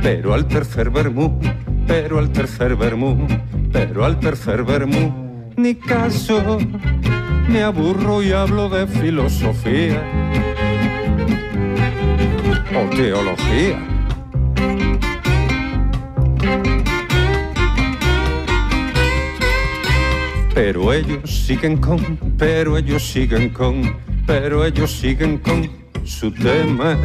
Pero 0.01 0.34
al 0.34 0.47
tercer 0.47 0.89
vermú, 0.89 1.39
pero 1.86 2.18
al 2.18 2.32
tercer 2.32 2.76
vermú, 2.76 3.28
pero 3.72 4.06
al 4.06 4.20
tercer 4.20 4.64
vermú, 4.64 5.51
ni 5.56 5.76
caso, 5.76 6.58
me 7.47 7.62
aburro 7.62 8.24
y 8.24 8.32
hablo 8.32 8.70
de 8.70 8.88
filosofía 8.88 10.01
o 12.76 12.95
teología. 12.95 13.94
Pero 20.56 20.93
ellos 20.93 21.30
siguen 21.30 21.78
con, 21.78 21.99
pero 22.38 22.78
ellos 22.78 23.03
siguen 23.03 23.49
con, 23.49 23.93
pero 24.26 24.64
ellos 24.64 24.89
siguen 24.89 25.39
con 25.39 25.70
su 26.06 26.32
tema. 26.32 26.97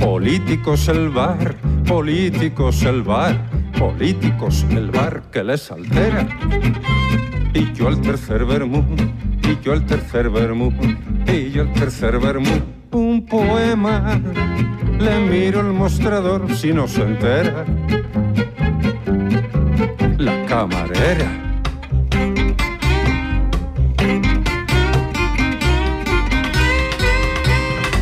Políticos 0.00 0.88
el 0.88 1.10
bar, 1.10 1.56
políticos 1.86 2.84
el 2.84 3.02
bar, 3.02 3.38
políticos 3.78 4.64
el 4.70 4.90
bar 4.90 5.24
que 5.30 5.44
les 5.44 5.70
altera. 5.70 6.26
Y 7.52 7.70
yo 7.74 7.88
al 7.88 8.00
tercer 8.00 8.46
vermú, 8.46 8.82
y 9.42 9.62
yo 9.62 9.74
al 9.74 9.84
tercer 9.84 10.30
vermú, 10.30 10.72
y 11.30 11.50
yo 11.50 11.62
al 11.62 11.72
tercer 11.74 12.18
vermú, 12.18 12.62
un 12.92 13.26
poema. 13.26 14.18
Le 14.98 15.20
miro 15.20 15.60
el 15.60 15.74
mostrador 15.74 16.50
si 16.56 16.72
no 16.72 16.88
se 16.88 17.02
entera. 17.02 17.66
La 20.16 20.46
camarera. 20.46 21.47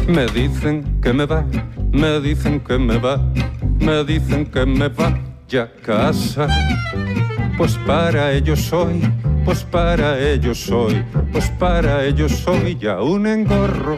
Me 0.09 0.27
dicen 0.27 1.01
que 1.03 1.13
me 1.13 1.27
va, 1.27 1.45
me 1.93 2.21
dicen 2.21 2.61
que 2.61 2.79
me 2.79 2.99
va, 2.99 3.21
me 3.81 4.05
dicen 4.05 4.47
que 4.47 4.65
me 4.65 4.89
vaya 4.89 5.63
a 5.63 5.83
casa. 5.83 6.47
Pues 7.59 7.77
para 7.87 8.33
ellos 8.33 8.61
soy, 8.61 9.03
pues 9.45 9.65
para 9.65 10.19
ellos 10.21 10.59
soy, 10.59 11.03
pues 11.33 11.51
para 11.59 12.05
ellos 12.05 12.33
soy 12.33 12.77
ya 12.77 13.01
un 13.01 13.27
engorro. 13.27 13.97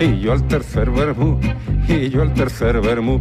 Y 0.00 0.20
yo 0.20 0.32
al 0.32 0.46
tercer 0.48 0.90
vermú, 0.90 1.38
y 1.88 2.08
yo 2.08 2.22
al 2.22 2.32
tercer 2.34 2.80
vermú, 2.80 3.20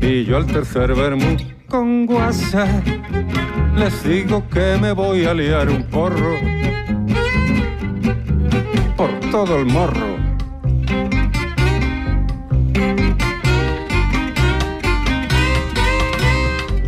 y 0.00 0.24
yo 0.24 0.36
al 0.36 0.46
tercer 0.46 0.94
vermú 0.94 1.36
con 1.68 2.06
guasa. 2.06 2.66
Les 3.76 4.04
digo 4.04 4.48
que 4.48 4.78
me 4.80 4.92
voy 4.92 5.24
a 5.24 5.34
liar 5.34 5.68
un 5.68 5.82
porro 5.84 6.36
por 8.96 9.10
todo 9.32 9.56
el 9.56 9.66
morro. 9.66 10.13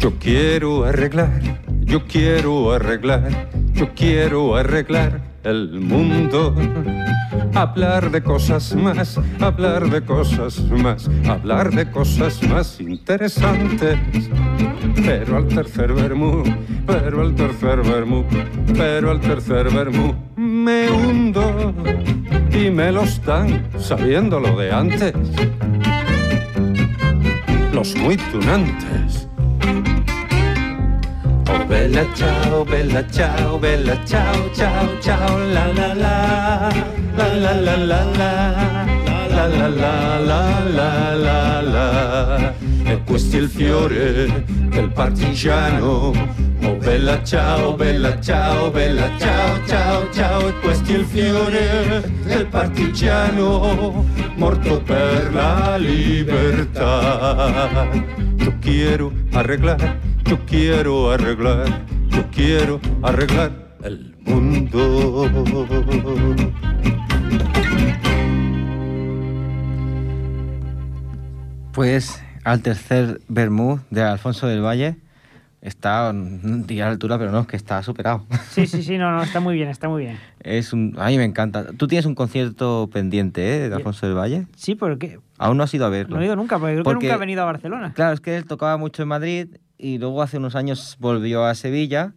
Yo 0.07 0.13
quiero 0.21 0.85
arreglar, 0.85 1.43
yo 1.81 2.05
quiero 2.07 2.71
arreglar, 2.71 3.51
yo 3.73 3.93
quiero 3.93 4.55
arreglar 4.55 5.21
el 5.43 5.81
mundo. 5.81 6.55
Hablar 7.53 8.13
de 8.13 8.23
cosas 8.23 8.73
más, 8.77 9.19
hablar 9.41 9.91
de 9.91 10.05
cosas 10.05 10.61
más, 10.71 11.11
hablar 11.29 11.73
de 11.73 11.91
cosas 11.91 12.41
más 12.45 12.81
interesantes. 12.81 13.99
Pero 14.95 15.39
al 15.39 15.49
tercer 15.49 15.93
vermú, 15.93 16.45
pero 16.87 17.23
al 17.23 17.35
tercer 17.35 17.83
vermú, 17.83 18.25
pero 18.77 19.11
al 19.11 19.21
tercer 19.21 19.75
vermú 19.75 20.15
me 20.37 20.89
hundo 20.89 21.75
y 22.53 22.71
me 22.71 22.93
lo 22.93 23.03
están 23.03 23.67
sabiendo 23.77 24.39
lo 24.39 24.57
de 24.57 24.71
antes. 24.71 25.15
Los 27.73 27.97
muy 27.97 28.17
tunantes. 28.17 29.26
Bella 31.67 32.07
ciao, 32.15 32.65
bella 32.65 33.05
ciao, 33.11 33.59
bella 33.59 33.99
ciao, 34.05 34.51
ciao, 34.55 35.01
ciao, 35.01 35.37
la 35.53 35.67
la, 35.73 35.95
la 35.95 36.71
la 37.17 37.35
la 37.35 37.55
la 37.55 37.77
la, 37.77 38.05
la 39.29 39.47
la 39.47 39.69
la 39.69 40.19
la 40.19 40.63
la 40.65 41.15
la 41.15 41.61
la. 41.61 42.55
E 42.85 43.03
questo 43.05 43.37
è 43.37 43.41
il 43.41 43.49
fiore 43.49 44.45
del 44.47 44.93
partigiano. 44.93 46.13
Oh 46.63 46.77
bella 46.77 47.23
ciao, 47.25 47.75
bella 47.75 48.21
ciao, 48.21 48.71
bella 48.71 49.11
ciao, 49.19 49.59
ciao, 49.67 50.09
ciao. 50.13 50.47
E 50.47 50.53
questo 50.61 50.93
è 50.93 50.95
il 50.95 51.05
fiore 51.05 52.13
del 52.23 52.47
partigiano 52.47 54.05
morto 54.37 54.81
per 54.83 55.33
la 55.33 55.77
libertà. 55.79 57.15
Yo 58.47 58.53
quiero 58.61 59.13
arreglar, 59.35 59.99
yo 60.25 60.39
quiero 60.47 61.11
arreglar, 61.11 61.67
yo 62.11 62.25
quiero 62.31 62.81
arreglar 63.03 63.77
el 63.83 64.15
mundo. 64.21 65.29
Pues 71.73 72.23
al 72.45 72.63
tercer 72.63 73.21
Bermú 73.27 73.81
de 73.91 74.05
Alfonso 74.05 74.47
del 74.47 74.65
Valle 74.65 74.97
está, 75.69 76.11
a 76.11 76.13
la 76.13 76.89
altura, 76.89 77.19
pero 77.19 77.31
no, 77.33 77.41
es 77.41 77.47
que 77.47 77.57
está 77.57 77.83
superado. 77.83 78.25
Sí, 78.51 78.67
sí, 78.67 78.83
sí, 78.83 78.97
no, 78.99 79.11
no, 79.13 79.23
está 79.23 79.41
muy 79.41 79.55
bien, 79.55 79.69
está 79.69 79.89
muy 79.89 80.05
bien. 80.05 80.19
Es 80.41 80.73
un, 80.73 80.95
a 80.99 81.09
mí 81.09 81.19
me 81.19 81.25
encanta. 81.25 81.67
Tú 81.77 81.87
tienes 81.89 82.07
un 82.07 82.15
concierto 82.15 82.89
pendiente, 82.93 83.65
¿eh? 83.65 83.69
De 83.69 83.75
Alfonso 83.75 84.07
del 84.07 84.17
Valle. 84.17 84.47
Sí, 84.57 84.75
porque 84.75 85.19
Aún 85.39 85.57
no 85.59 85.65
has 85.65 85.75
ido 85.75 85.85
a 85.85 85.89
verlo. 85.91 86.17
no 86.17 86.23
he 86.23 86.27
ido 86.27 86.37
nunca, 86.37 86.59
porque 86.59 86.75
creo 86.75 86.85
Porque- 86.85 87.01
que 87.01 87.07
nunca 87.07 87.15
ha 87.17 87.19
venido 87.19 87.43
a 87.43 87.47
Barcelona. 87.47 87.93
Claro, 87.95 88.15
es 88.15 88.21
que 88.21 88.37
él 88.37 88.47
tocaba 88.47 88.77
mucho 88.79 89.03
en 89.03 89.09
Madrid 89.09 89.49
y 89.77 89.99
luego 89.99 90.23
hace 90.23 90.39
unos 90.39 90.55
años 90.55 90.97
volvió 91.01 91.45
a 91.45 91.55
Sevilla 91.55 92.13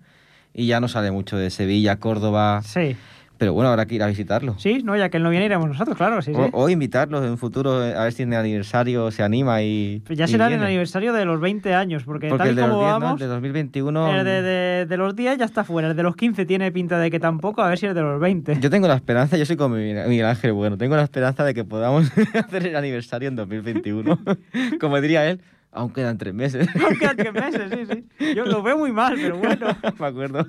y 0.53 0.67
ya 0.67 0.79
no 0.79 0.87
sale 0.87 1.11
mucho 1.11 1.35
de 1.37 1.49
Sevilla, 1.49 1.97
Córdoba. 1.97 2.61
Sí, 2.63 2.95
Pero 3.39 3.53
bueno, 3.53 3.69
habrá 3.71 3.85
que 3.87 3.95
ir 3.95 4.03
a 4.03 4.07
visitarlo. 4.07 4.53
sí, 4.59 4.81
no, 4.83 4.95
ya 4.97 5.09
que 5.09 5.17
él 5.17 5.23
no 5.23 5.29
viene, 5.31 5.45
iremos 5.45 5.67
nosotros, 5.67 5.97
claro, 5.97 6.21
sí, 6.21 6.33
sí. 6.35 6.39
O, 6.39 6.49
o 6.65 6.69
invitarlo 6.69 7.25
en 7.25 7.37
futuro, 7.37 7.83
eh, 7.83 7.95
a 7.95 8.03
ver 8.03 8.13
si 8.13 8.21
en 8.23 8.33
el 8.33 8.39
aniversario 8.39 9.09
se 9.11 9.23
anima 9.23 9.63
y. 9.63 10.03
Pues 10.05 10.19
ya 10.19 10.27
será 10.27 10.47
en 10.47 10.53
el 10.59 10.63
aniversario 10.63 11.13
de 11.13 11.25
los 11.25 11.39
20 11.39 11.73
años, 11.73 12.03
porque, 12.03 12.27
Porque 12.27 12.39
tal 12.43 12.47
el 12.49 12.53
y 12.53 12.55
de 12.57 12.61
los 12.67 12.69
como 12.71 12.81
10, 12.81 12.93
¿no? 12.93 12.99
vamos, 12.99 13.21
El 13.21 13.27
de 13.27 13.33
2021. 13.33 14.11
el 14.19 14.25
de, 14.25 14.41
de- 14.41 14.85
de 14.85 14.97
los 14.97 15.15
10 15.15 15.37
ya 15.39 15.45
está 15.45 15.63
fuera, 15.63 15.89
el 15.89 15.95
de 15.95 16.03
los 16.03 16.15
15 16.15 16.45
tiene 16.45 16.71
pinta 16.71 16.99
de 16.99 17.09
que 17.09 17.19
tampoco, 17.19 17.61
a 17.61 17.69
ver 17.69 17.77
si 17.79 17.85
el 17.85 17.93
de 17.95 18.01
los 18.01 18.19
20. 18.19 18.59
Yo 18.59 18.69
tengo 18.69 18.87
la 18.89 18.95
esperanza, 18.95 19.37
yo 19.37 19.45
soy 19.45 19.55
como 19.55 19.75
Miguel 19.75 20.25
Ángel, 20.25 20.51
bueno, 20.51 20.77
tengo 20.77 20.95
la 20.97 21.03
esperanza 21.03 21.43
de 21.45 21.53
que 21.53 21.63
podamos 21.63 22.11
hacer 22.33 22.67
el 22.67 22.75
aniversario 22.75 23.29
en 23.29 23.37
2021. 23.37 24.19
como 24.81 24.99
diría 24.99 25.29
él, 25.29 25.39
aún 25.71 25.91
quedan 25.93 26.17
tres 26.17 26.33
meses. 26.33 26.67
Aún 26.83 26.97
quedan 26.99 27.15
tres 27.15 27.31
meses, 27.33 27.61
sí, 27.71 28.03
sí. 28.19 28.33
Yo 28.35 28.43
lo 28.45 28.61
veo 28.61 28.77
muy 28.77 28.91
mal, 28.91 29.13
pero 29.15 29.37
bueno. 29.37 29.67
Me 29.97 30.07
acuerdo. 30.07 30.45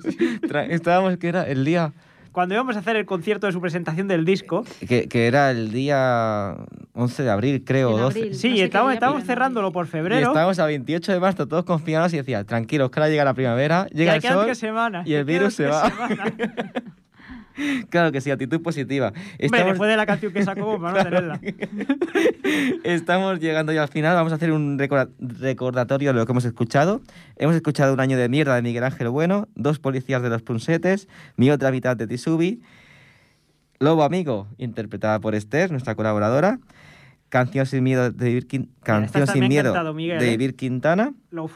Estábamos 0.69 1.15
que 1.17 1.27
era 1.29 1.43
el 1.47 1.63
día. 1.63 1.93
Cuando 2.31 2.55
íbamos 2.55 2.75
a 2.77 2.79
hacer 2.79 2.95
el 2.95 3.05
concierto 3.05 3.47
de 3.47 3.53
su 3.53 3.59
presentación 3.59 4.07
del 4.07 4.23
disco, 4.25 4.63
Que, 4.87 5.07
que 5.09 5.27
era 5.27 5.51
el 5.51 5.71
día 5.71 6.55
11 6.93 7.23
de 7.23 7.29
abril, 7.29 7.63
creo, 7.65 7.89
En 7.89 7.95
o 7.95 7.97
12. 8.03 8.19
abril. 8.19 8.35
sí, 8.35 8.49
No 8.51 8.55
sé 8.57 8.63
estábamos, 8.63 8.93
estábamos 8.93 9.23
cerrándolo 9.25 9.71
por 9.71 9.85
Y 9.85 9.89
febrero. 9.89 10.27
estábamos 10.27 10.57
a 10.59 10.65
28 10.65 11.11
de 11.11 11.19
marzo 11.19 11.47
todos 11.47 11.65
confiados 11.65 12.13
y 12.13 12.17
decía, 12.17 12.43
tranquilos, 12.45 12.89
que 12.89 12.99
ahora 12.99 13.09
llega 13.09 13.25
la 13.25 13.33
primavera, 13.33 13.87
llega 13.87 14.17
ya 14.17 14.29
el 14.29 14.35
sol 14.35 14.45
tres 14.45 14.57
semanas. 14.59 15.05
y 15.07 15.13
el 15.13 15.25
virus 15.25 15.55
se 15.55 15.65
va. 15.67 15.91
Claro 17.89 18.11
que 18.11 18.21
sí, 18.21 18.31
actitud 18.31 18.61
positiva. 18.61 19.07
Hombre, 19.07 19.23
Estamos, 19.39 19.67
después 19.67 19.89
de 19.89 19.97
la 19.97 20.05
canción 20.05 20.31
que 20.33 20.43
sacó, 20.43 20.79
para 20.81 20.97
no 20.97 21.03
tenerla. 21.09 21.39
estamos 22.83 23.39
llegando 23.39 23.71
ya 23.73 23.83
al 23.83 23.89
final. 23.89 24.15
Vamos 24.15 24.31
a 24.31 24.35
hacer 24.35 24.51
un 24.51 24.77
recorda- 24.79 25.09
recordatorio 25.19 26.13
de 26.13 26.19
lo 26.19 26.25
que 26.25 26.31
hemos 26.31 26.45
escuchado. 26.45 27.01
Hemos 27.37 27.55
escuchado 27.55 27.93
un 27.93 27.99
año 27.99 28.17
de 28.17 28.29
mierda 28.29 28.55
de 28.55 28.61
Miguel 28.61 28.83
Ángel 28.83 29.09
Bueno, 29.09 29.47
dos 29.55 29.79
policías 29.79 30.21
de 30.21 30.29
los 30.29 30.41
Punsetes, 30.41 31.07
mi 31.35 31.49
otra 31.51 31.71
mitad 31.71 31.95
de 31.97 32.07
Tisubi, 32.07 32.61
Lobo 33.79 34.03
Amigo, 34.03 34.47
interpretada 34.57 35.19
por 35.19 35.35
Esther, 35.35 35.71
nuestra 35.71 35.95
colaboradora, 35.95 36.59
Canción 37.29 37.65
sin 37.65 37.83
miedo 37.83 38.11
de 38.11 38.25
Vivir, 38.25 38.47
Canción 38.83 39.25
sin 39.27 39.47
miedo 39.47 39.69
encantado, 39.69 39.93
Miguel, 39.93 40.19
de 40.19 40.27
¿eh? 40.27 40.31
Vivir 40.31 40.55
Quintana. 40.55 41.13
Uf, 41.31 41.53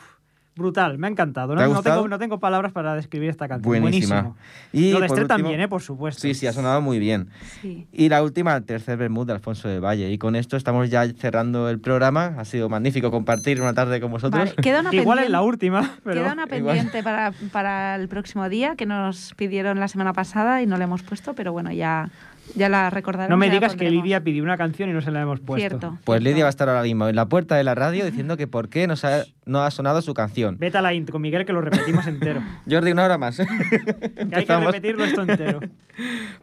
brutal, 0.55 0.97
me 0.97 1.07
ha 1.07 1.09
encantado. 1.09 1.49
¿Te 1.49 1.55
No, 1.55 1.61
ha 1.61 1.67
no 1.67 1.83
tengo, 1.83 2.07
no 2.07 2.17
tengo 2.19 2.39
palabras 2.39 2.71
para 2.71 2.95
describir 2.95 3.29
esta 3.29 3.47
canción. 3.47 3.81
Buenísima. 3.81 4.33
Y 4.71 4.91
Lo 4.91 4.99
de 4.99 5.07
Esther 5.07 5.27
también, 5.27 5.59
¿eh? 5.61 5.67
por 5.67 5.81
supuesto. 5.81 6.21
Sí, 6.21 6.33
sí, 6.33 6.47
ha 6.47 6.53
sonado 6.53 6.81
muy 6.81 6.97
bien. 6.99 7.29
Sí. 7.61 7.87
Y 7.91 8.09
la 8.09 8.23
última, 8.23 8.55
el 8.55 8.63
tercer 8.63 8.97
Bermud 8.97 9.27
de 9.27 9.33
Alfonso 9.33 9.67
de 9.67 9.79
Valle. 9.79 10.09
Y 10.11 10.17
con 10.17 10.35
esto 10.35 10.55
estamos 10.57 10.89
ya 10.89 11.05
cerrando 11.13 11.69
el 11.69 11.79
programa. 11.79 12.35
Ha 12.37 12.45
sido 12.45 12.69
magnífico 12.69 13.11
compartir 13.11 13.61
una 13.61 13.73
tarde 13.73 13.99
con 13.99 14.11
vosotros. 14.11 14.39
Vale, 14.39 14.55
queda 14.55 14.79
una 14.81 14.89
Igual 14.93 15.19
es 15.19 15.25
pendiente- 15.25 15.31
la 15.31 15.41
última, 15.41 15.95
pero 16.03 16.21
Queda 16.21 16.33
una 16.33 16.47
pendiente 16.47 17.03
para, 17.03 17.33
para 17.51 17.95
el 17.95 18.07
próximo 18.07 18.47
día 18.49 18.75
que 18.75 18.85
nos 18.85 19.33
pidieron 19.35 19.79
la 19.79 19.87
semana 19.87 20.13
pasada 20.13 20.61
y 20.61 20.65
no 20.67 20.77
le 20.77 20.85
hemos 20.85 21.03
puesto, 21.03 21.33
pero 21.33 21.51
bueno, 21.51 21.71
ya, 21.71 22.09
ya 22.55 22.69
la 22.69 22.89
recordaremos. 22.89 23.29
no 23.31 23.37
me 23.37 23.49
digas 23.49 23.75
que. 23.75 23.89
Lidia 23.89 24.23
pidió 24.23 24.43
una 24.43 24.57
canción 24.57 24.89
y 24.89 24.93
no 24.93 25.01
se 25.01 25.11
la 25.11 25.21
hemos 25.21 25.39
puesto. 25.39 25.67
Cierto. 25.69 25.97
Pues 26.03 26.19
cierto. 26.19 26.29
Lidia 26.29 26.43
va 26.43 26.49
a 26.49 26.51
estar 26.51 26.69
ahora 26.69 26.83
mismo 26.83 27.07
en 27.07 27.15
la 27.15 27.25
puerta 27.27 27.55
de 27.55 27.63
la 27.63 27.75
radio 27.75 28.05
diciendo 28.05 28.37
que 28.37 28.47
por 28.47 28.69
qué 28.69 28.87
nos 28.87 29.03
ha- 29.05 29.25
no 29.45 29.61
ha 29.63 29.71
sonado 29.71 30.01
su 30.01 30.13
canción. 30.13 30.57
Vete 30.59 30.77
a 30.77 30.81
la 30.81 30.93
intro 30.93 31.13
con 31.13 31.21
Miguel 31.21 31.45
que 31.45 31.53
lo 31.53 31.61
repetimos 31.61 32.05
entero. 32.07 32.41
Jordi, 32.69 32.91
una 32.91 33.05
hora 33.05 33.17
más. 33.17 33.37
Que 34.29 34.35
hay 34.35 34.45
que 34.45 34.55
repetirlo 34.57 35.03
esto 35.05 35.21
entero. 35.21 35.59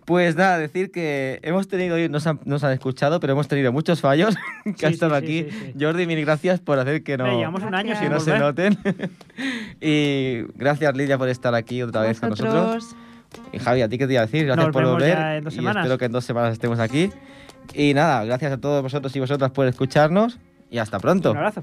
Pues 0.05 0.35
nada, 0.37 0.59
decir 0.59 0.91
que 0.91 1.39
hemos 1.43 1.69
tenido, 1.69 1.97
nos 2.09 2.27
han, 2.27 2.41
nos 2.45 2.65
han 2.65 2.73
escuchado, 2.73 3.21
pero 3.21 3.33
hemos 3.35 3.49
tenido 3.49 3.71
muchos 3.73 4.01
fallos 4.01 4.35
que 4.65 4.73
Sí, 4.77 4.87
ha 4.87 4.89
estado 4.89 5.19
sí, 5.19 5.25
aquí. 5.25 5.51
sí, 5.51 5.59
sí. 5.67 5.75
Jordi, 5.85 6.07
mil 6.07 6.21
gracias 6.25 6.61
por 6.61 6.79
hacer 6.79 7.03
que 7.03 7.17
no, 7.19 7.27
llevamos 7.39 7.63
un 7.63 7.75
año 7.75 7.95
que 7.99 8.09
no 8.09 8.19
se 8.21 8.39
noten. 8.39 8.79
y 9.81 10.43
gracias 10.57 10.97
Lidia 10.97 11.19
por 11.19 11.29
estar 11.29 11.55
aquí 11.55 11.83
otra 11.83 12.03
vez 12.03 12.21
con 12.21 12.31
nosotros. 12.31 12.97
Y 13.53 13.59
Javi, 13.59 13.83
¿a 13.83 13.89
ti 13.89 13.99
qué 13.99 14.07
te 14.07 14.15
iba 14.15 14.23
a 14.23 14.27
decir? 14.27 14.47
Gracias 14.47 14.67
Nos 14.67 14.73
por 14.73 14.85
volver. 14.85 15.43
y 15.43 15.67
espero 15.67 15.99
que 15.99 16.05
en 16.07 16.13
dos 16.13 16.25
semanas 16.25 16.53
estemos 16.53 16.79
aquí. 16.79 17.11
Y 17.75 17.95
nada, 17.95 18.25
gracias 18.25 18.53
a 18.53 18.59
todos 18.59 18.83
vosotros 18.83 19.15
y 19.15 19.21
vosotras 19.21 19.51
por 19.51 19.67
escucharnos. 19.67 20.39
Y 20.71 20.79
hasta 20.79 20.99
pronto. 20.99 21.33
Un 21.33 21.37
abrazo. 21.39 21.61